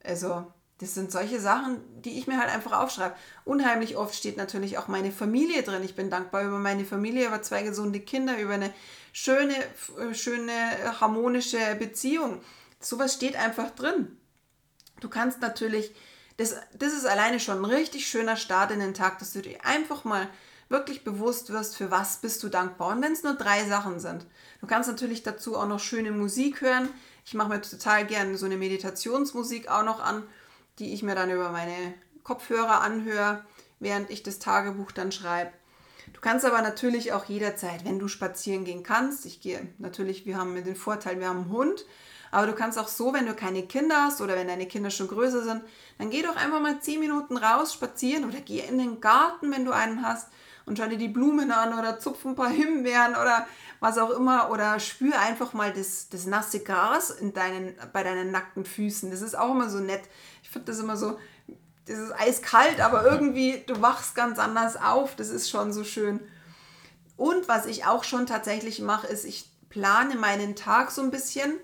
Also, 0.03 0.47
das 0.83 0.95
sind 0.95 1.13
solche 1.13 1.39
Sachen, 1.39 1.81
die 2.03 2.19
ich 2.19 2.27
mir 2.27 2.39
halt 2.39 2.51
einfach 2.51 2.73
aufschreibe. 2.73 3.15
Unheimlich 3.45 3.97
oft 3.97 4.17
steht 4.17 4.37
natürlich 4.37 4.79
auch 4.79 4.89
meine 4.89 5.13
Familie 5.13 5.63
drin. 5.63 5.85
Ich 5.85 5.95
bin 5.95 6.11
dankbar 6.11 6.43
über 6.43 6.59
meine 6.59 6.85
Familie, 6.85 7.29
über 7.29 7.41
zwei 7.41 7.63
gesunde 7.63 8.01
Kinder, 8.01 8.37
über 8.41 8.55
eine 8.55 8.75
schöne, 9.13 9.55
äh, 9.55 10.13
schöne, 10.13 10.53
harmonische 11.01 11.77
Beziehung. 11.79 12.41
Sowas 12.81 13.15
steht 13.15 13.37
einfach 13.37 13.71
drin. 13.71 14.19
Du 14.99 15.09
kannst 15.09 15.41
natürlich, 15.41 15.95
das, 16.37 16.57
das 16.77 16.93
ist 16.93 17.07
alleine 17.07 17.39
schon 17.39 17.59
ein 17.59 17.65
richtig 17.65 18.09
schöner 18.09 18.37
Start 18.37 18.73
in 18.73 18.81
den 18.81 18.93
Tag, 18.95 19.21
dass 19.21 19.33
du 19.33 19.41
dir 19.41 19.65
einfach 19.65 20.03
mal 20.03 20.29
wirklich 20.69 21.05
bewusst 21.05 21.51
wirst, 21.51 21.77
für 21.77 21.93
was 21.93 22.17
bist 22.17 22.43
du 22.43 22.49
dankbar. 22.49 22.89
Und 22.89 23.03
wenn 23.03 23.13
es 23.13 23.23
nur 23.23 23.35
drei 23.35 23.65
Sachen 23.69 24.01
sind. 24.01 24.27
Du 24.61 24.67
kannst 24.67 24.89
natürlich 24.89 25.23
dazu 25.23 25.57
auch 25.57 25.69
noch 25.69 25.79
schöne 25.79 26.11
Musik 26.11 26.61
hören. 26.61 26.89
Ich 27.25 27.35
mache 27.35 27.51
mir 27.51 27.63
total 27.63 28.05
gerne 28.05 28.37
so 28.37 28.47
eine 28.47 28.57
Meditationsmusik 28.57 29.69
auch 29.69 29.85
noch 29.85 30.03
an, 30.03 30.25
die 30.79 30.93
ich 30.95 31.03
mir 31.03 31.15
dann 31.15 31.31
über 31.31 31.51
meine 31.51 31.95
Kopfhörer 32.23 32.81
anhöre, 32.81 33.45
während 33.81 34.11
ich 34.11 34.23
das 34.23 34.39
Tagebuch 34.39 34.93
dann 34.93 35.13
schreibe. 35.13 35.53
Du 36.13 36.21
kannst 36.21 36.45
aber 36.45 36.63
natürlich 36.63 37.13
auch 37.13 37.25
jederzeit, 37.25 37.85
wenn 37.85 37.99
du 37.99 38.09
spazieren 38.09 38.65
gehen 38.65 38.83
kannst, 38.83 39.27
ich 39.27 39.41
gehe 39.41 39.69
natürlich, 39.79 40.27
wir 40.27 40.37
haben 40.37 40.55
den 40.55 40.77
Vorteil, 40.77 41.19
wir 41.21 41.29
haben 41.29 41.43
einen 41.43 41.51
Hund, 41.51 41.85
aber 42.31 42.47
du 42.47 42.55
kannst 42.55 42.79
auch 42.79 42.89
so, 42.89 43.13
wenn 43.13 43.27
du 43.27 43.35
keine 43.35 43.63
Kinder 43.65 44.05
hast 44.05 44.21
oder 44.21 44.37
wenn 44.37 44.49
deine 44.49 44.67
Kinder 44.67 44.91
schon 44.91 45.09
größer 45.09 45.43
sind, 45.43 45.63
dann 45.99 46.11
geh 46.11 46.23
doch 46.23 46.37
einfach 46.37 46.61
mal 46.61 46.81
10 46.81 47.01
Minuten 47.01 47.37
raus 47.37 47.75
spazieren 47.75 48.25
oder 48.25 48.41
geh 48.41 48.61
in 48.61 48.79
den 48.79 49.01
Garten, 49.01 49.53
wenn 49.53 49.65
du 49.65 49.73
einen 49.73 50.03
hast 50.03 50.29
und 50.67 50.79
schau 50.79 50.87
dir 50.87 50.99
die 50.99 51.09
Blumen 51.09 51.51
an 51.51 51.79
oder 51.79 51.99
zupf 51.99 52.25
ein 52.25 52.35
paar 52.35 52.51
Himbeeren 52.51 53.13
oder 53.13 53.47
was 53.81 53.99
auch 53.99 54.11
immer 54.11 54.51
oder 54.51 54.79
spür 54.79 55.19
einfach 55.19 55.53
mal 55.55 55.73
das, 55.73 56.09
das 56.09 56.27
nasse 56.27 56.61
Gras 56.61 57.11
in 57.11 57.33
deinen, 57.33 57.75
bei 57.93 58.03
deinen 58.05 58.31
nackten 58.31 58.65
Füßen. 58.65 59.11
Das 59.11 59.23
ist 59.23 59.37
auch 59.37 59.51
immer 59.51 59.69
so 59.69 59.79
nett. 59.79 60.03
Ich 60.43 60.51
finde 60.51 60.67
das 60.71 60.79
immer 60.79 60.97
so, 60.97 61.19
das 61.87 61.99
ist 61.99 62.13
eiskalt, 62.13 62.81
aber 62.81 63.05
irgendwie 63.11 63.65
du 63.67 63.83
wachst 63.83 64.15
ganz 64.15 64.39
anders 64.39 64.77
auf. 64.77 65.17
Das 65.17 65.31
ist 65.31 65.51
schon 65.51 65.73
so 65.73 65.85
schön. 65.85 66.21
Und 67.17 67.49
was 67.49 67.67
ich 67.67 67.85
auch 67.85 68.05
schon 68.05 68.27
tatsächlich 68.27 68.81
mache, 68.81 69.07
ist, 69.07 69.25
ich 69.25 69.49
plane 69.69 70.15
meinen 70.17 70.55
Tag 70.55 70.91
so 70.91 71.03
ein 71.03 71.11
bisschen. 71.11 71.55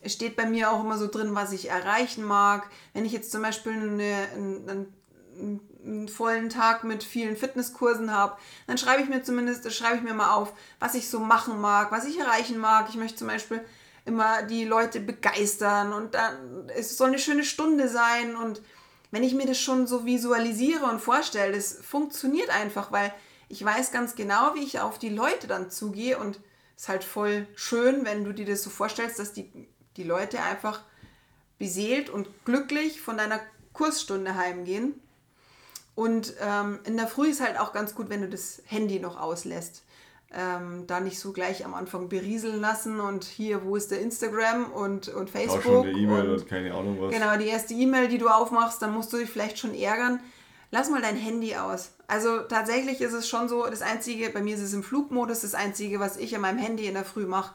Es 0.00 0.12
steht 0.12 0.36
bei 0.36 0.46
mir 0.46 0.70
auch 0.70 0.82
immer 0.82 0.98
so 0.98 1.06
drin, 1.06 1.34
was 1.34 1.52
ich 1.52 1.70
erreichen 1.70 2.24
mag. 2.24 2.68
Wenn 2.92 3.04
ich 3.04 3.12
jetzt 3.12 3.30
zum 3.30 3.42
Beispiel 3.42 3.72
eine, 3.72 4.28
einen, 4.34 4.68
einen, 5.38 5.60
einen 5.84 6.08
vollen 6.08 6.48
Tag 6.48 6.84
mit 6.84 7.04
vielen 7.04 7.36
Fitnesskursen 7.36 8.12
habe, 8.12 8.36
dann 8.66 8.78
schreibe 8.78 9.02
ich 9.02 9.08
mir 9.08 9.22
zumindest, 9.22 9.70
schreibe 9.72 9.96
ich 9.96 10.02
mir 10.02 10.14
mal 10.14 10.32
auf, 10.32 10.52
was 10.80 10.94
ich 10.94 11.08
so 11.08 11.20
machen 11.20 11.60
mag, 11.60 11.92
was 11.92 12.06
ich 12.06 12.18
erreichen 12.18 12.58
mag. 12.58 12.86
Ich 12.88 12.96
möchte 12.96 13.18
zum 13.18 13.28
Beispiel 13.28 13.64
immer 14.04 14.42
die 14.42 14.64
Leute 14.64 15.00
begeistern 15.00 15.92
und 15.92 16.14
dann 16.14 16.70
es 16.74 16.96
soll 16.96 17.08
eine 17.08 17.18
schöne 17.18 17.44
Stunde 17.44 17.88
sein 17.88 18.36
und 18.36 18.60
wenn 19.10 19.22
ich 19.22 19.34
mir 19.34 19.46
das 19.46 19.60
schon 19.60 19.86
so 19.86 20.04
visualisiere 20.04 20.86
und 20.86 21.00
vorstelle, 21.00 21.54
das 21.54 21.78
funktioniert 21.82 22.50
einfach, 22.50 22.90
weil 22.90 23.14
ich 23.48 23.64
weiß 23.64 23.92
ganz 23.92 24.16
genau, 24.16 24.54
wie 24.54 24.64
ich 24.64 24.80
auf 24.80 24.98
die 24.98 25.08
Leute 25.08 25.46
dann 25.46 25.70
zugehe 25.70 26.18
und 26.18 26.40
es 26.76 26.82
ist 26.82 26.88
halt 26.88 27.04
voll 27.04 27.46
schön, 27.54 28.04
wenn 28.04 28.24
du 28.24 28.32
dir 28.32 28.44
das 28.44 28.62
so 28.64 28.70
vorstellst, 28.70 29.18
dass 29.20 29.32
die, 29.32 29.68
die 29.96 30.02
Leute 30.02 30.42
einfach 30.42 30.82
beseelt 31.58 32.10
und 32.10 32.28
glücklich 32.44 33.00
von 33.00 33.16
deiner 33.16 33.40
Kursstunde 33.72 34.34
heimgehen. 34.34 35.00
Und 35.94 36.34
ähm, 36.40 36.80
in 36.84 36.96
der 36.96 37.06
Früh 37.06 37.28
ist 37.28 37.40
halt 37.40 37.58
auch 37.58 37.72
ganz 37.72 37.94
gut, 37.94 38.10
wenn 38.10 38.22
du 38.22 38.28
das 38.28 38.62
Handy 38.66 38.98
noch 38.98 39.20
auslässt 39.20 39.84
ähm, 40.36 40.86
da 40.86 41.00
nicht 41.00 41.18
so 41.18 41.32
gleich 41.32 41.64
am 41.64 41.74
Anfang 41.74 42.08
berieseln 42.08 42.60
lassen 42.60 43.00
und 43.00 43.24
hier, 43.24 43.64
wo 43.64 43.76
ist 43.76 43.90
der 43.90 44.00
Instagram 44.00 44.72
und, 44.72 45.08
und 45.08 45.30
Facebook. 45.30 45.60
Auch 45.60 45.62
schon 45.62 45.86
eine 45.86 45.98
E-Mail 45.98 46.28
und, 46.30 46.40
und 46.40 46.48
keine 46.48 46.74
Ahnung 46.74 46.96
was. 47.00 47.12
Genau, 47.12 47.36
die 47.36 47.46
erste 47.46 47.74
E-Mail, 47.74 48.08
die 48.08 48.18
du 48.18 48.28
aufmachst, 48.28 48.82
dann 48.82 48.92
musst 48.92 49.12
du 49.12 49.18
dich 49.18 49.30
vielleicht 49.30 49.58
schon 49.58 49.74
ärgern. 49.74 50.20
Lass 50.70 50.90
mal 50.90 51.00
dein 51.00 51.16
Handy 51.16 51.54
aus. 51.54 51.92
Also 52.08 52.40
tatsächlich 52.40 53.00
ist 53.00 53.12
es 53.12 53.28
schon 53.28 53.48
so, 53.48 53.64
das 53.66 53.80
Einzige, 53.80 54.28
bei 54.30 54.42
mir 54.42 54.56
ist 54.56 54.62
es 54.62 54.72
im 54.72 54.82
Flugmodus, 54.82 55.42
das 55.42 55.54
Einzige, 55.54 56.00
was 56.00 56.16
ich 56.16 56.34
an 56.34 56.40
meinem 56.40 56.58
Handy 56.58 56.86
in 56.86 56.94
der 56.94 57.04
Früh 57.04 57.26
mache, 57.26 57.54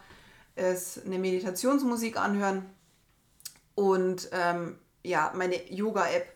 ist 0.56 1.06
eine 1.06 1.20
Meditationsmusik 1.20 2.18
anhören 2.18 2.66
und 3.76 4.30
ähm, 4.32 4.78
ja, 5.04 5.34
meine 5.36 5.70
Yoga-App, 5.70 6.34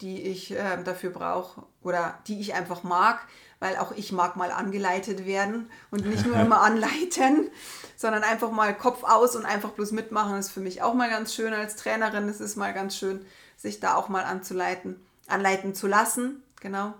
die 0.00 0.22
ich 0.22 0.52
äh, 0.52 0.82
dafür 0.84 1.10
brauche 1.10 1.62
oder 1.82 2.18
die 2.26 2.40
ich 2.40 2.54
einfach 2.54 2.82
mag 2.82 3.26
weil 3.60 3.76
auch 3.76 3.92
ich 3.92 4.10
mag 4.10 4.36
mal 4.36 4.50
angeleitet 4.50 5.26
werden 5.26 5.70
und 5.90 6.06
nicht 6.06 6.26
nur 6.26 6.36
immer 6.40 6.62
anleiten, 6.62 7.50
sondern 7.94 8.24
einfach 8.24 8.50
mal 8.50 8.76
Kopf 8.76 9.04
aus 9.04 9.36
und 9.36 9.44
einfach 9.44 9.70
bloß 9.70 9.92
mitmachen 9.92 10.36
ist 10.38 10.50
für 10.50 10.60
mich 10.60 10.82
auch 10.82 10.94
mal 10.94 11.10
ganz 11.10 11.34
schön 11.34 11.52
als 11.52 11.76
Trainerin. 11.76 12.28
Es 12.28 12.40
ist 12.40 12.56
mal 12.56 12.72
ganz 12.72 12.96
schön, 12.96 13.24
sich 13.56 13.78
da 13.78 13.94
auch 13.94 14.08
mal 14.08 14.24
anzuleiten, 14.24 14.96
anleiten 15.28 15.74
zu 15.74 15.86
lassen, 15.86 16.42
genau. 16.60 16.94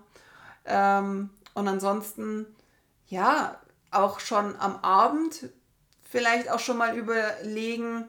Ähm, 0.65 1.31
und 1.55 1.67
ansonsten, 1.67 2.45
ja, 3.07 3.59
auch 3.89 4.19
schon 4.19 4.55
am 4.57 4.77
Abend 4.77 5.49
vielleicht 6.09 6.49
auch 6.49 6.59
schon 6.59 6.77
mal 6.77 6.95
überlegen, 6.95 8.07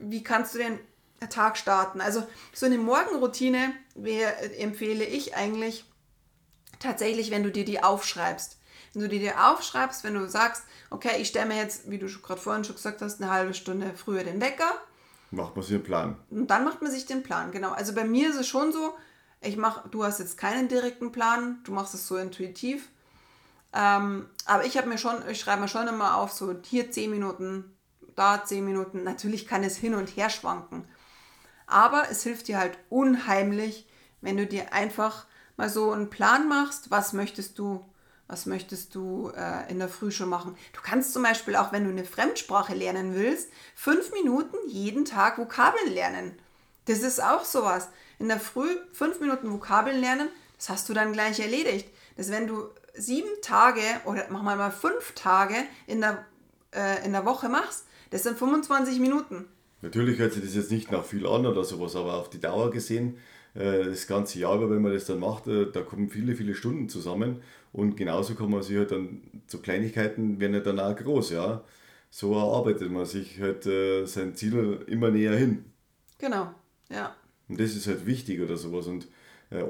wie 0.00 0.22
kannst 0.22 0.54
du 0.54 0.58
den 0.58 0.78
Tag 1.30 1.56
starten. 1.56 2.00
Also 2.00 2.26
so 2.52 2.66
eine 2.66 2.78
Morgenroutine 2.78 3.72
empfehle 3.94 5.04
ich 5.04 5.36
eigentlich 5.36 5.84
tatsächlich, 6.78 7.30
wenn 7.30 7.42
du 7.42 7.50
dir 7.50 7.64
die 7.64 7.82
aufschreibst. 7.82 8.58
Wenn 8.92 9.02
du 9.02 9.08
dir 9.08 9.20
die 9.20 9.32
aufschreibst, 9.32 10.04
wenn 10.04 10.14
du 10.14 10.28
sagst, 10.28 10.64
okay, 10.90 11.20
ich 11.20 11.28
stelle 11.28 11.46
mir 11.46 11.56
jetzt, 11.56 11.90
wie 11.90 11.98
du 11.98 12.06
gerade 12.06 12.40
vorhin 12.40 12.64
schon 12.64 12.76
gesagt 12.76 13.00
hast, 13.00 13.22
eine 13.22 13.30
halbe 13.30 13.54
Stunde 13.54 13.92
früher 13.96 14.24
den 14.24 14.40
Wecker. 14.40 14.70
Macht 15.30 15.56
man 15.56 15.64
sich 15.64 15.74
einen 15.74 15.84
Plan. 15.84 16.16
Und 16.30 16.48
dann 16.48 16.64
macht 16.64 16.82
man 16.82 16.90
sich 16.90 17.06
den 17.06 17.22
Plan, 17.22 17.52
genau. 17.52 17.70
Also 17.70 17.94
bei 17.94 18.04
mir 18.04 18.28
ist 18.28 18.36
es 18.36 18.46
schon 18.46 18.72
so, 18.72 18.94
ich 19.40 19.56
mache, 19.56 19.88
du 19.88 20.04
hast 20.04 20.18
jetzt 20.18 20.36
keinen 20.36 20.68
direkten 20.68 21.10
Plan, 21.10 21.60
du 21.64 21.72
machst 21.72 21.94
es 21.94 22.06
so 22.06 22.16
intuitiv. 22.16 22.88
Ähm, 23.72 24.28
aber 24.44 24.66
ich 24.66 24.76
habe 24.76 24.88
mir 24.88 24.98
schon, 24.98 25.26
ich 25.30 25.40
schreibe 25.40 25.62
mir 25.62 25.68
schon 25.68 25.88
immer 25.88 26.16
auf, 26.16 26.32
so 26.32 26.54
hier 26.64 26.90
10 26.90 27.10
Minuten, 27.10 27.74
da 28.14 28.44
10 28.44 28.64
Minuten. 28.64 29.04
Natürlich 29.04 29.46
kann 29.46 29.64
es 29.64 29.76
hin 29.76 29.94
und 29.94 30.08
her 30.16 30.28
schwanken. 30.28 30.84
Aber 31.66 32.06
es 32.10 32.22
hilft 32.22 32.48
dir 32.48 32.58
halt 32.58 32.78
unheimlich, 32.88 33.86
wenn 34.20 34.36
du 34.36 34.46
dir 34.46 34.72
einfach 34.72 35.26
mal 35.56 35.68
so 35.68 35.90
einen 35.92 36.10
Plan 36.10 36.48
machst, 36.48 36.90
was 36.90 37.12
möchtest 37.12 37.58
du, 37.58 37.84
was 38.26 38.46
möchtest 38.46 38.94
du 38.94 39.32
äh, 39.36 39.70
in 39.70 39.78
der 39.78 39.88
Früh 39.88 40.10
schon 40.10 40.28
machen. 40.28 40.56
Du 40.72 40.80
kannst 40.82 41.12
zum 41.12 41.22
Beispiel 41.22 41.56
auch, 41.56 41.72
wenn 41.72 41.84
du 41.84 41.90
eine 41.90 42.04
Fremdsprache 42.04 42.74
lernen 42.74 43.14
willst, 43.14 43.50
fünf 43.74 44.12
Minuten 44.12 44.56
jeden 44.68 45.04
Tag 45.04 45.38
Vokabeln 45.38 45.92
lernen. 45.92 46.38
Das 46.86 47.00
ist 47.00 47.22
auch 47.22 47.44
sowas. 47.44 47.88
In 48.18 48.28
der 48.28 48.40
Früh 48.40 48.68
fünf 48.92 49.20
Minuten 49.20 49.52
Vokabeln 49.52 50.00
lernen, 50.00 50.28
das 50.56 50.68
hast 50.68 50.88
du 50.88 50.94
dann 50.94 51.12
gleich 51.12 51.40
erledigt. 51.40 51.88
Das 52.16 52.30
wenn 52.30 52.46
du 52.46 52.68
sieben 52.94 53.30
Tage 53.42 53.82
oder 54.04 54.26
mach 54.30 54.42
mal 54.42 54.56
mal 54.56 54.70
fünf 54.70 55.14
Tage 55.14 55.56
in 55.86 56.00
der, 56.00 56.24
äh, 56.74 57.04
in 57.04 57.12
der 57.12 57.24
Woche 57.24 57.48
machst, 57.48 57.86
das 58.10 58.24
sind 58.24 58.38
25 58.38 59.00
Minuten. 59.00 59.48
Natürlich 59.82 60.18
hört 60.18 60.32
sich 60.32 60.42
das 60.42 60.54
jetzt 60.54 60.70
nicht 60.70 60.90
nach 60.90 61.04
viel 61.04 61.26
an 61.26 61.44
oder 61.44 61.64
sowas, 61.64 61.96
aber 61.96 62.14
auf 62.14 62.30
die 62.30 62.40
Dauer 62.40 62.70
gesehen 62.70 63.16
äh, 63.54 63.84
das 63.84 64.06
ganze 64.06 64.38
Jahr 64.38 64.56
über, 64.56 64.70
wenn 64.70 64.80
man 64.80 64.94
das 64.94 65.06
dann 65.06 65.18
macht, 65.18 65.46
äh, 65.46 65.70
da 65.70 65.82
kommen 65.82 66.08
viele, 66.08 66.34
viele 66.34 66.54
Stunden 66.54 66.88
zusammen 66.88 67.42
und 67.72 67.96
genauso 67.96 68.34
kann 68.34 68.50
man 68.50 68.62
sich 68.62 68.76
halt 68.76 68.92
dann, 68.92 69.22
so 69.46 69.58
Kleinigkeiten 69.58 70.40
werden 70.40 70.54
ja 70.54 70.60
dann 70.60 70.80
auch 70.80 70.96
groß, 70.96 71.30
ja. 71.30 71.64
So 72.10 72.34
erarbeitet 72.34 72.90
man 72.90 73.06
sich 73.06 73.40
halt 73.40 73.66
äh, 73.66 74.06
sein 74.06 74.34
Ziel 74.34 74.84
immer 74.86 75.10
näher 75.10 75.36
hin. 75.36 75.64
Genau, 76.18 76.54
ja. 76.90 77.14
Und 77.48 77.60
das 77.60 77.74
ist 77.74 77.86
halt 77.86 78.06
wichtig 78.06 78.40
oder 78.40 78.56
sowas 78.56 78.86
und 78.86 79.08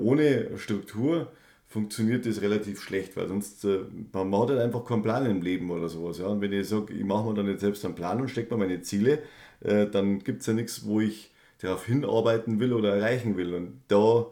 ohne 0.00 0.56
Struktur 0.58 1.32
funktioniert 1.66 2.24
das 2.24 2.40
relativ 2.40 2.80
schlecht, 2.80 3.16
weil 3.16 3.26
sonst 3.26 3.66
man 4.12 4.32
hat 4.32 4.50
halt 4.50 4.60
einfach 4.60 4.84
keinen 4.84 5.02
Plan 5.02 5.28
im 5.28 5.42
Leben 5.42 5.72
oder 5.72 5.88
sowas. 5.88 6.18
Ja? 6.18 6.26
Und 6.26 6.40
wenn 6.40 6.52
ich 6.52 6.68
sage, 6.68 6.94
ich 6.94 7.02
mache 7.02 7.26
mir 7.26 7.34
dann 7.34 7.48
jetzt 7.48 7.62
selbst 7.62 7.84
einen 7.84 7.96
Plan 7.96 8.20
und 8.20 8.28
stecke 8.28 8.54
mir 8.54 8.64
meine 8.64 8.80
Ziele, 8.82 9.24
dann 9.62 10.18
gibt 10.24 10.40
es 10.40 10.46
ja 10.46 10.52
nichts, 10.52 10.84
wo 10.84 11.00
ich 11.00 11.32
darauf 11.58 11.86
hinarbeiten 11.86 12.58
will 12.60 12.72
oder 12.72 12.96
erreichen 12.96 13.36
will. 13.36 13.54
Und 13.54 13.82
da 13.88 14.26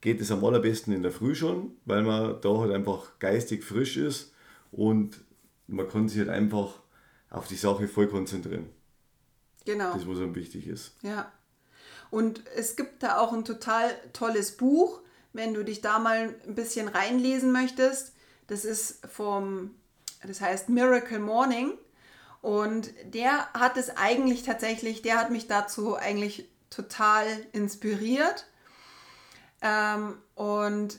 geht 0.00 0.20
es 0.20 0.30
am 0.30 0.44
allerbesten 0.44 0.92
in 0.92 1.02
der 1.02 1.12
Früh 1.12 1.34
schon, 1.34 1.72
weil 1.86 2.02
man 2.02 2.40
da 2.42 2.58
halt 2.58 2.72
einfach 2.72 3.18
geistig 3.18 3.64
frisch 3.64 3.96
ist 3.96 4.32
und 4.70 5.18
man 5.66 5.88
kann 5.88 6.08
sich 6.08 6.18
halt 6.18 6.28
einfach 6.28 6.80
auf 7.30 7.48
die 7.48 7.56
Sache 7.56 7.88
voll 7.88 8.08
konzentrieren. 8.08 8.68
Genau. 9.64 9.94
Das, 9.94 10.06
was 10.06 10.18
einem 10.18 10.34
wichtig 10.34 10.66
ist. 10.66 10.92
Ja. 11.00 11.32
Und 12.10 12.42
es 12.54 12.76
gibt 12.76 13.02
da 13.02 13.18
auch 13.18 13.32
ein 13.32 13.44
total 13.44 13.90
tolles 14.12 14.56
Buch, 14.56 15.00
wenn 15.32 15.54
du 15.54 15.64
dich 15.64 15.80
da 15.80 15.98
mal 15.98 16.34
ein 16.46 16.54
bisschen 16.54 16.88
reinlesen 16.88 17.50
möchtest. 17.50 18.14
Das 18.46 18.64
ist 18.64 19.04
vom, 19.06 19.70
das 20.26 20.40
heißt 20.40 20.68
Miracle 20.68 21.18
Morning. 21.18 21.72
Und 22.44 22.92
der 23.04 23.48
hat 23.54 23.78
es 23.78 23.96
eigentlich 23.96 24.42
tatsächlich, 24.42 25.00
der 25.00 25.16
hat 25.16 25.30
mich 25.30 25.46
dazu 25.46 25.96
eigentlich 25.96 26.46
total 26.68 27.24
inspiriert. 27.52 28.44
Ähm, 29.62 30.18
und 30.34 30.98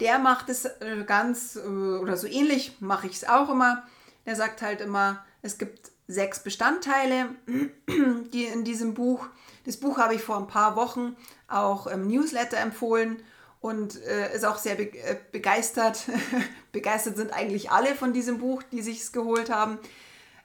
der 0.00 0.18
macht 0.18 0.48
es 0.48 0.64
äh, 0.64 1.04
ganz, 1.06 1.56
äh, 1.56 1.60
oder 1.60 2.16
so 2.16 2.26
ähnlich 2.26 2.80
mache 2.80 3.06
ich 3.06 3.16
es 3.16 3.28
auch 3.28 3.50
immer. 3.50 3.86
Der 4.24 4.34
sagt 4.34 4.62
halt 4.62 4.80
immer, 4.80 5.22
es 5.42 5.58
gibt 5.58 5.90
sechs 6.08 6.42
Bestandteile, 6.42 7.28
die 8.32 8.46
in 8.46 8.64
diesem 8.64 8.94
Buch. 8.94 9.26
Das 9.66 9.76
Buch 9.76 9.98
habe 9.98 10.14
ich 10.14 10.22
vor 10.22 10.38
ein 10.38 10.46
paar 10.46 10.74
Wochen 10.74 11.18
auch 11.48 11.86
im 11.86 12.06
Newsletter 12.06 12.56
empfohlen 12.56 13.22
und 13.60 14.02
äh, 14.06 14.34
ist 14.34 14.46
auch 14.46 14.56
sehr 14.56 14.76
be 14.76 14.84
äh, 14.84 15.18
begeistert. 15.32 16.04
begeistert 16.72 17.18
sind 17.18 17.34
eigentlich 17.34 17.70
alle 17.70 17.94
von 17.94 18.14
diesem 18.14 18.38
Buch, 18.38 18.62
die 18.72 18.80
sich 18.80 19.02
es 19.02 19.12
geholt 19.12 19.50
haben. 19.50 19.78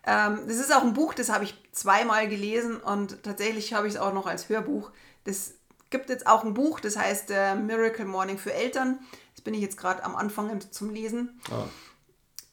Ähm, 0.05 0.41
das 0.47 0.57
ist 0.57 0.73
auch 0.73 0.83
ein 0.83 0.93
Buch, 0.93 1.13
das 1.13 1.29
habe 1.29 1.43
ich 1.43 1.55
zweimal 1.71 2.27
gelesen 2.27 2.77
und 2.77 3.23
tatsächlich 3.23 3.73
habe 3.73 3.87
ich 3.87 3.95
es 3.95 3.99
auch 3.99 4.13
noch 4.13 4.25
als 4.25 4.49
Hörbuch. 4.49 4.91
Das 5.25 5.53
gibt 5.89 6.09
jetzt 6.09 6.27
auch 6.27 6.43
ein 6.43 6.53
Buch, 6.53 6.79
das 6.79 6.97
heißt 6.97 7.31
äh, 7.31 7.55
Miracle 7.55 8.05
Morning 8.05 8.37
für 8.37 8.53
Eltern. 8.53 8.99
Das 9.35 9.43
bin 9.43 9.53
ich 9.53 9.61
jetzt 9.61 9.77
gerade 9.77 10.03
am 10.03 10.15
Anfang 10.15 10.59
zum 10.71 10.89
Lesen. 10.89 11.39
Ah. 11.51 11.65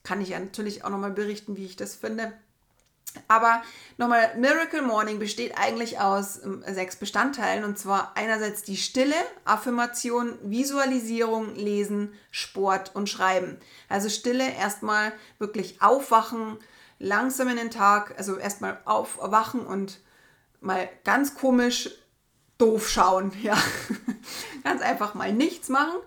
Kann 0.02 0.20
ich 0.20 0.30
ja 0.30 0.38
natürlich 0.38 0.84
auch 0.84 0.90
nochmal 0.90 1.12
berichten, 1.12 1.56
wie 1.56 1.64
ich 1.64 1.76
das 1.76 1.94
finde. 1.94 2.32
Aber 3.28 3.62
nochmal, 3.96 4.34
Miracle 4.36 4.82
Morning 4.82 5.18
besteht 5.18 5.56
eigentlich 5.56 6.00
aus 6.00 6.42
ähm, 6.42 6.64
sechs 6.66 6.96
Bestandteilen 6.96 7.64
und 7.64 7.78
zwar 7.78 8.16
einerseits 8.16 8.62
die 8.62 8.76
Stille, 8.76 9.14
Affirmation, 9.44 10.36
Visualisierung, 10.42 11.54
Lesen, 11.54 12.12
Sport 12.30 12.94
und 12.94 13.08
Schreiben. 13.08 13.58
Also 13.88 14.08
Stille 14.08 14.52
erstmal 14.54 15.12
wirklich 15.38 15.80
aufwachen, 15.80 16.58
langsam 17.04 17.48
in 17.48 17.56
den 17.56 17.70
Tag, 17.70 18.14
also 18.16 18.36
erstmal 18.36 18.80
aufwachen 18.84 19.66
und 19.66 20.00
mal 20.60 20.88
ganz 21.04 21.34
komisch 21.34 21.90
doof 22.58 22.88
schauen, 22.88 23.32
ja. 23.42 23.56
ganz 24.64 24.80
einfach 24.82 25.14
mal 25.14 25.32
nichts 25.32 25.68
machen. 25.68 25.98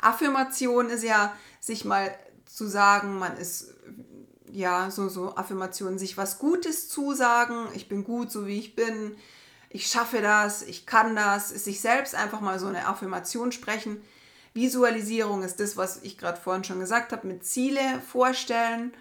Affirmation 0.00 0.90
ist 0.90 1.02
ja, 1.02 1.34
sich 1.58 1.84
mal 1.84 2.14
zu 2.44 2.66
sagen, 2.66 3.18
man 3.18 3.36
ist 3.36 3.74
ja, 4.52 4.90
so, 4.90 5.08
so 5.08 5.34
Affirmationen, 5.36 5.98
sich 5.98 6.16
was 6.16 6.38
Gutes 6.38 6.88
zusagen, 6.88 7.66
ich 7.74 7.88
bin 7.88 8.04
gut, 8.04 8.30
so 8.30 8.46
wie 8.46 8.58
ich 8.58 8.76
bin, 8.76 9.16
ich 9.70 9.86
schaffe 9.86 10.20
das, 10.20 10.62
ich 10.62 10.86
kann 10.86 11.16
das, 11.16 11.48
sich 11.48 11.80
selbst 11.80 12.14
einfach 12.14 12.40
mal 12.40 12.58
so 12.58 12.66
eine 12.66 12.86
Affirmation 12.86 13.52
sprechen. 13.52 14.00
Visualisierung 14.54 15.42
ist 15.42 15.60
das, 15.60 15.76
was 15.76 16.02
ich 16.02 16.16
gerade 16.16 16.40
vorhin 16.40 16.64
schon 16.64 16.80
gesagt 16.80 17.12
habe, 17.12 17.26
mit 17.26 17.44
Ziele 17.44 18.00
vorstellen. 18.10 18.94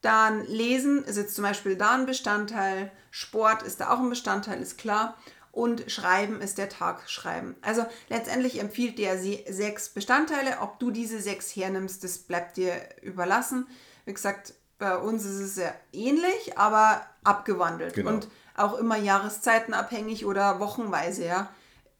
Dann 0.00 0.44
Lesen 0.46 1.04
ist 1.04 1.16
jetzt 1.16 1.34
zum 1.34 1.44
Beispiel 1.44 1.76
da 1.76 1.92
ein 1.92 2.06
Bestandteil, 2.06 2.90
Sport 3.10 3.62
ist 3.62 3.80
da 3.80 3.90
auch 3.90 3.98
ein 3.98 4.08
Bestandteil, 4.08 4.60
ist 4.62 4.78
klar. 4.78 5.16
Und 5.52 5.90
Schreiben 5.90 6.40
ist 6.40 6.58
der 6.58 6.68
Tag 6.68 7.10
Schreiben. 7.10 7.56
Also 7.60 7.84
letztendlich 8.08 8.60
empfiehlt 8.60 8.98
dir 8.98 9.18
sechs 9.18 9.88
Bestandteile. 9.88 10.58
Ob 10.60 10.78
du 10.78 10.92
diese 10.92 11.20
sechs 11.20 11.54
hernimmst, 11.56 12.04
das 12.04 12.18
bleibt 12.18 12.56
dir 12.56 12.74
überlassen. 13.02 13.66
Wie 14.04 14.14
gesagt, 14.14 14.54
bei 14.78 14.96
uns 14.96 15.24
ist 15.24 15.40
es 15.40 15.56
sehr 15.56 15.74
ähnlich, 15.92 16.56
aber 16.56 17.04
abgewandelt. 17.24 17.94
Genau. 17.94 18.10
Und 18.10 18.28
auch 18.56 18.78
immer 18.78 18.96
jahreszeitenabhängig 18.96 20.24
oder 20.24 20.60
wochenweise, 20.60 21.26
ja. 21.26 21.48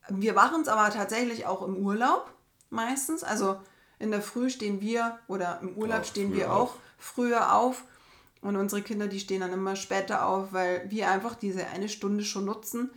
Wir 0.08 0.32
machen 0.32 0.62
es 0.62 0.68
aber 0.68 0.90
tatsächlich 0.90 1.46
auch 1.46 1.62
im 1.62 1.76
Urlaub 1.76 2.32
meistens. 2.70 3.24
Also 3.24 3.60
in 3.98 4.10
der 4.10 4.22
Früh 4.22 4.48
stehen 4.48 4.80
wir 4.80 5.18
oder 5.26 5.58
im 5.60 5.76
Urlaub 5.76 6.02
auch 6.02 6.04
stehen 6.04 6.32
wir 6.34 6.52
auch 6.52 6.74
auf. 6.74 6.76
früher 6.98 7.54
auf. 7.54 7.82
Und 8.42 8.56
unsere 8.56 8.82
Kinder, 8.82 9.06
die 9.06 9.20
stehen 9.20 9.40
dann 9.40 9.52
immer 9.52 9.76
später 9.76 10.26
auf, 10.26 10.52
weil 10.52 10.90
wir 10.90 11.10
einfach 11.10 11.34
diese 11.34 11.66
eine 11.66 11.88
Stunde 11.88 12.24
schon 12.24 12.46
nutzen. 12.46 12.90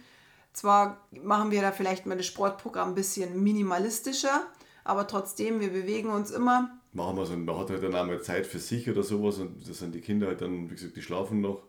Zwar 0.54 1.06
machen 1.12 1.52
wir 1.52 1.62
da 1.62 1.72
vielleicht 1.72 2.06
mal 2.06 2.16
das 2.18 2.28
Sportprogramm 2.28 2.90
ein 2.90 2.96
bisschen 2.96 3.44
minimalistischer, 3.44 4.48
aber 4.84 5.08
trotzdem, 5.08 5.60
wir 5.60 5.70
bewegen 5.70 6.10
uns 6.10 6.32
immer 6.32 6.80
machen 6.94 7.18
wir 7.18 7.26
so, 7.26 7.36
man 7.36 7.58
hat 7.58 7.70
halt 7.70 7.84
dann 7.84 7.96
auch 7.96 8.06
mal 8.06 8.22
Zeit 8.22 8.46
für 8.46 8.60
sich 8.60 8.90
oder 8.90 9.04
sowas 9.04 9.40
und 9.40 9.68
das 9.68 9.80
sind 9.80 9.94
die 9.96 10.02
Kinder 10.02 10.28
halt 10.28 10.42
dann, 10.42 10.70
wie 10.70 10.76
gesagt, 10.76 10.96
die 10.96 11.02
schlafen 11.02 11.42
noch. 11.42 11.64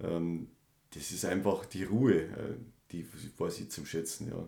Ähm, 0.00 0.48
das 0.94 1.10
ist 1.10 1.24
einfach 1.24 1.64
die 1.66 1.84
Ruhe, 1.84 2.14
äh, 2.14 2.56
die 2.90 3.06
weiß 3.38 3.60
ich 3.60 3.70
zum 3.70 3.86
Schätzen, 3.86 4.28
ja. 4.28 4.38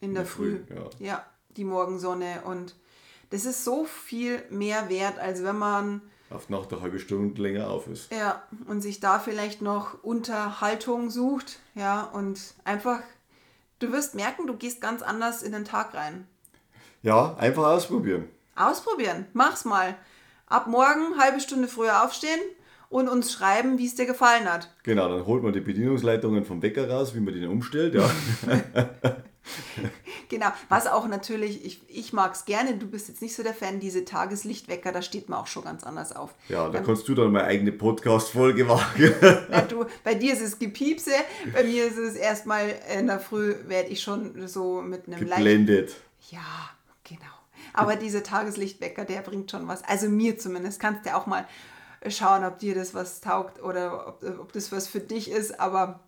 In, 0.00 0.08
In 0.10 0.14
der, 0.14 0.24
der, 0.24 0.30
Früh. 0.30 0.58
Früh. 0.66 0.74
Ja. 0.74 0.90
ja, 0.98 1.26
die 1.56 1.64
Morgensonne 1.64 2.42
und 2.44 2.74
das 3.30 3.46
ist 3.46 3.64
so 3.64 3.84
viel 3.84 4.42
mehr 4.50 4.88
wert, 4.88 5.18
als 5.18 5.42
wenn 5.42 5.56
man 5.56 6.02
auf 6.34 6.48
Nacht 6.48 6.72
eine 6.72 6.82
halbe 6.82 6.98
Stunde 6.98 7.40
länger 7.40 7.70
auf 7.70 7.86
ist. 7.86 8.12
Ja, 8.12 8.42
und 8.66 8.80
sich 8.80 9.00
da 9.00 9.18
vielleicht 9.18 9.62
noch 9.62 10.02
Unterhaltung 10.02 11.10
sucht, 11.10 11.58
ja, 11.74 12.02
und 12.02 12.40
einfach, 12.64 13.00
du 13.78 13.92
wirst 13.92 14.14
merken, 14.14 14.46
du 14.46 14.56
gehst 14.56 14.80
ganz 14.80 15.02
anders 15.02 15.42
in 15.42 15.52
den 15.52 15.64
Tag 15.64 15.94
rein. 15.94 16.26
Ja, 17.02 17.36
einfach 17.36 17.64
ausprobieren. 17.64 18.28
Ausprobieren. 18.56 19.26
Mach's 19.32 19.64
mal. 19.64 19.96
Ab 20.46 20.66
morgen 20.66 21.18
halbe 21.18 21.40
Stunde 21.40 21.68
früher 21.68 22.04
aufstehen 22.04 22.40
und 22.88 23.08
uns 23.08 23.32
schreiben, 23.32 23.78
wie 23.78 23.86
es 23.86 23.94
dir 23.94 24.06
gefallen 24.06 24.50
hat. 24.50 24.70
Genau, 24.84 25.08
dann 25.08 25.26
holt 25.26 25.42
man 25.42 25.52
die 25.52 25.60
Bedienungsleitungen 25.60 26.44
vom 26.44 26.62
Wecker 26.62 26.88
raus, 26.88 27.14
wie 27.14 27.20
man 27.20 27.34
den 27.34 27.48
umstellt, 27.48 27.94
ja. 27.94 28.08
genau, 30.28 30.48
was 30.68 30.86
auch 30.86 31.06
natürlich, 31.06 31.64
ich, 31.64 31.80
ich 31.88 32.12
mag 32.12 32.34
es 32.34 32.44
gerne, 32.44 32.76
du 32.76 32.86
bist 32.86 33.08
jetzt 33.08 33.22
nicht 33.22 33.34
so 33.34 33.42
der 33.42 33.54
Fan, 33.54 33.80
diese 33.80 34.04
Tageslichtwecker, 34.04 34.92
da 34.92 35.02
steht 35.02 35.28
man 35.28 35.40
auch 35.40 35.46
schon 35.46 35.64
ganz 35.64 35.84
anders 35.84 36.14
auf. 36.14 36.34
Ja, 36.48 36.68
da 36.68 36.78
ähm, 36.78 36.84
kannst 36.84 37.08
du 37.08 37.14
dann 37.14 37.32
mal 37.32 37.44
eigene 37.44 37.72
Podcast-Folge 37.72 38.64
machen. 38.64 39.14
ja, 39.50 39.60
du, 39.62 39.86
bei 40.02 40.14
dir 40.14 40.32
ist 40.32 40.42
es 40.42 40.58
Gepiepse, 40.58 41.12
bei 41.52 41.64
mir 41.64 41.86
ist 41.86 41.98
es 41.98 42.14
erstmal 42.14 42.74
in 42.98 43.06
der 43.06 43.20
Früh, 43.20 43.54
werde 43.66 43.88
ich 43.90 44.02
schon 44.02 44.46
so 44.48 44.82
mit 44.82 45.06
einem 45.06 45.20
Geblendet. 45.20 45.88
Leicht, 45.88 46.32
ja, 46.32 46.70
genau. 47.02 47.24
Aber 47.72 47.96
dieser 47.96 48.22
Tageslichtwecker, 48.22 49.04
der 49.04 49.20
bringt 49.20 49.50
schon 49.50 49.66
was. 49.68 49.82
Also 49.84 50.08
mir 50.08 50.38
zumindest. 50.38 50.80
Kannst 50.80 51.04
du 51.04 51.14
auch 51.14 51.26
mal 51.26 51.46
schauen, 52.08 52.44
ob 52.44 52.58
dir 52.58 52.74
das 52.74 52.94
was 52.94 53.20
taugt 53.20 53.62
oder 53.62 54.08
ob, 54.08 54.22
ob 54.40 54.52
das 54.52 54.72
was 54.72 54.86
für 54.86 55.00
dich 55.00 55.30
ist. 55.30 55.58
Aber 55.58 56.00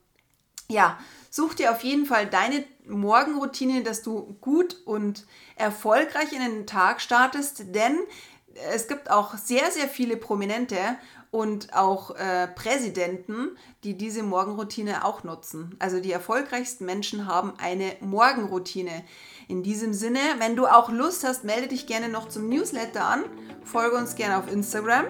ja, 0.69 0.99
such 1.31 1.55
dir 1.55 1.73
auf 1.73 1.83
jeden 1.83 2.07
Fall 2.07 2.27
deine 2.27 2.65
Morgenroutine, 2.89 3.83
dass 3.83 4.03
du 4.03 4.37
gut 4.41 4.77
und 4.85 5.27
erfolgreich 5.57 6.33
in 6.33 6.41
den 6.41 6.67
Tag 6.67 7.01
startest, 7.01 7.75
denn 7.75 7.99
es 8.73 8.89
gibt 8.89 9.11
auch 9.11 9.37
sehr, 9.37 9.71
sehr 9.71 9.89
viele 9.89 10.17
Prominente 10.17 10.79
und 11.31 11.75
auch 11.75 12.15
äh, 12.17 12.49
Präsidenten, 12.49 13.57
die 13.85 13.97
diese 13.97 14.23
Morgenroutine 14.23 15.05
auch 15.05 15.25
nutzen. 15.25 15.77
Also 15.79 16.01
die 16.01 16.13
erfolgreichsten 16.13 16.87
Menschen 16.87 17.27
haben 17.27 17.55
eine 17.59 17.97
Morgenroutine. 18.01 19.05
In 19.49 19.63
diesem 19.63 19.93
Sinne, 19.93 20.21
wenn 20.39 20.57
du 20.57 20.67
auch 20.67 20.91
Lust 20.91 21.25
hast, 21.25 21.45
melde 21.45 21.69
dich 21.69 21.87
gerne 21.87 22.09
noch 22.09 22.29
zum 22.29 22.49
Newsletter 22.49 23.05
an. 23.05 23.25
Folge 23.65 23.97
uns 23.97 24.17
gerne 24.17 24.39
auf 24.39 24.51
Instagram. 24.51 25.05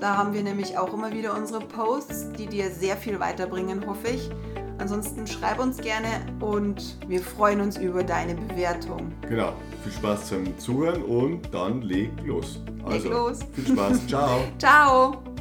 Da 0.00 0.16
haben 0.16 0.34
wir 0.34 0.42
nämlich 0.42 0.76
auch 0.76 0.92
immer 0.92 1.12
wieder 1.12 1.34
unsere 1.36 1.60
Posts, 1.60 2.32
die 2.32 2.46
dir 2.46 2.70
sehr 2.70 2.96
viel 2.96 3.20
weiterbringen, 3.20 3.86
hoffe 3.86 4.08
ich. 4.08 4.30
Ansonsten 4.78 5.26
schreib 5.26 5.58
uns 5.58 5.78
gerne 5.78 6.08
und 6.40 6.98
wir 7.08 7.20
freuen 7.20 7.60
uns 7.60 7.76
über 7.76 8.02
deine 8.02 8.34
Bewertung. 8.34 9.12
Genau. 9.28 9.52
Viel 9.82 9.92
Spaß 9.92 10.28
zum 10.28 10.58
Zuhören 10.58 11.02
und 11.02 11.52
dann 11.52 11.82
leg 11.82 12.10
los. 12.24 12.60
Also, 12.84 13.08
leg 13.08 13.12
los. 13.12 13.38
Viel 13.52 13.66
Spaß. 13.68 14.06
Ciao. 14.08 14.40
Ciao. 14.58 15.33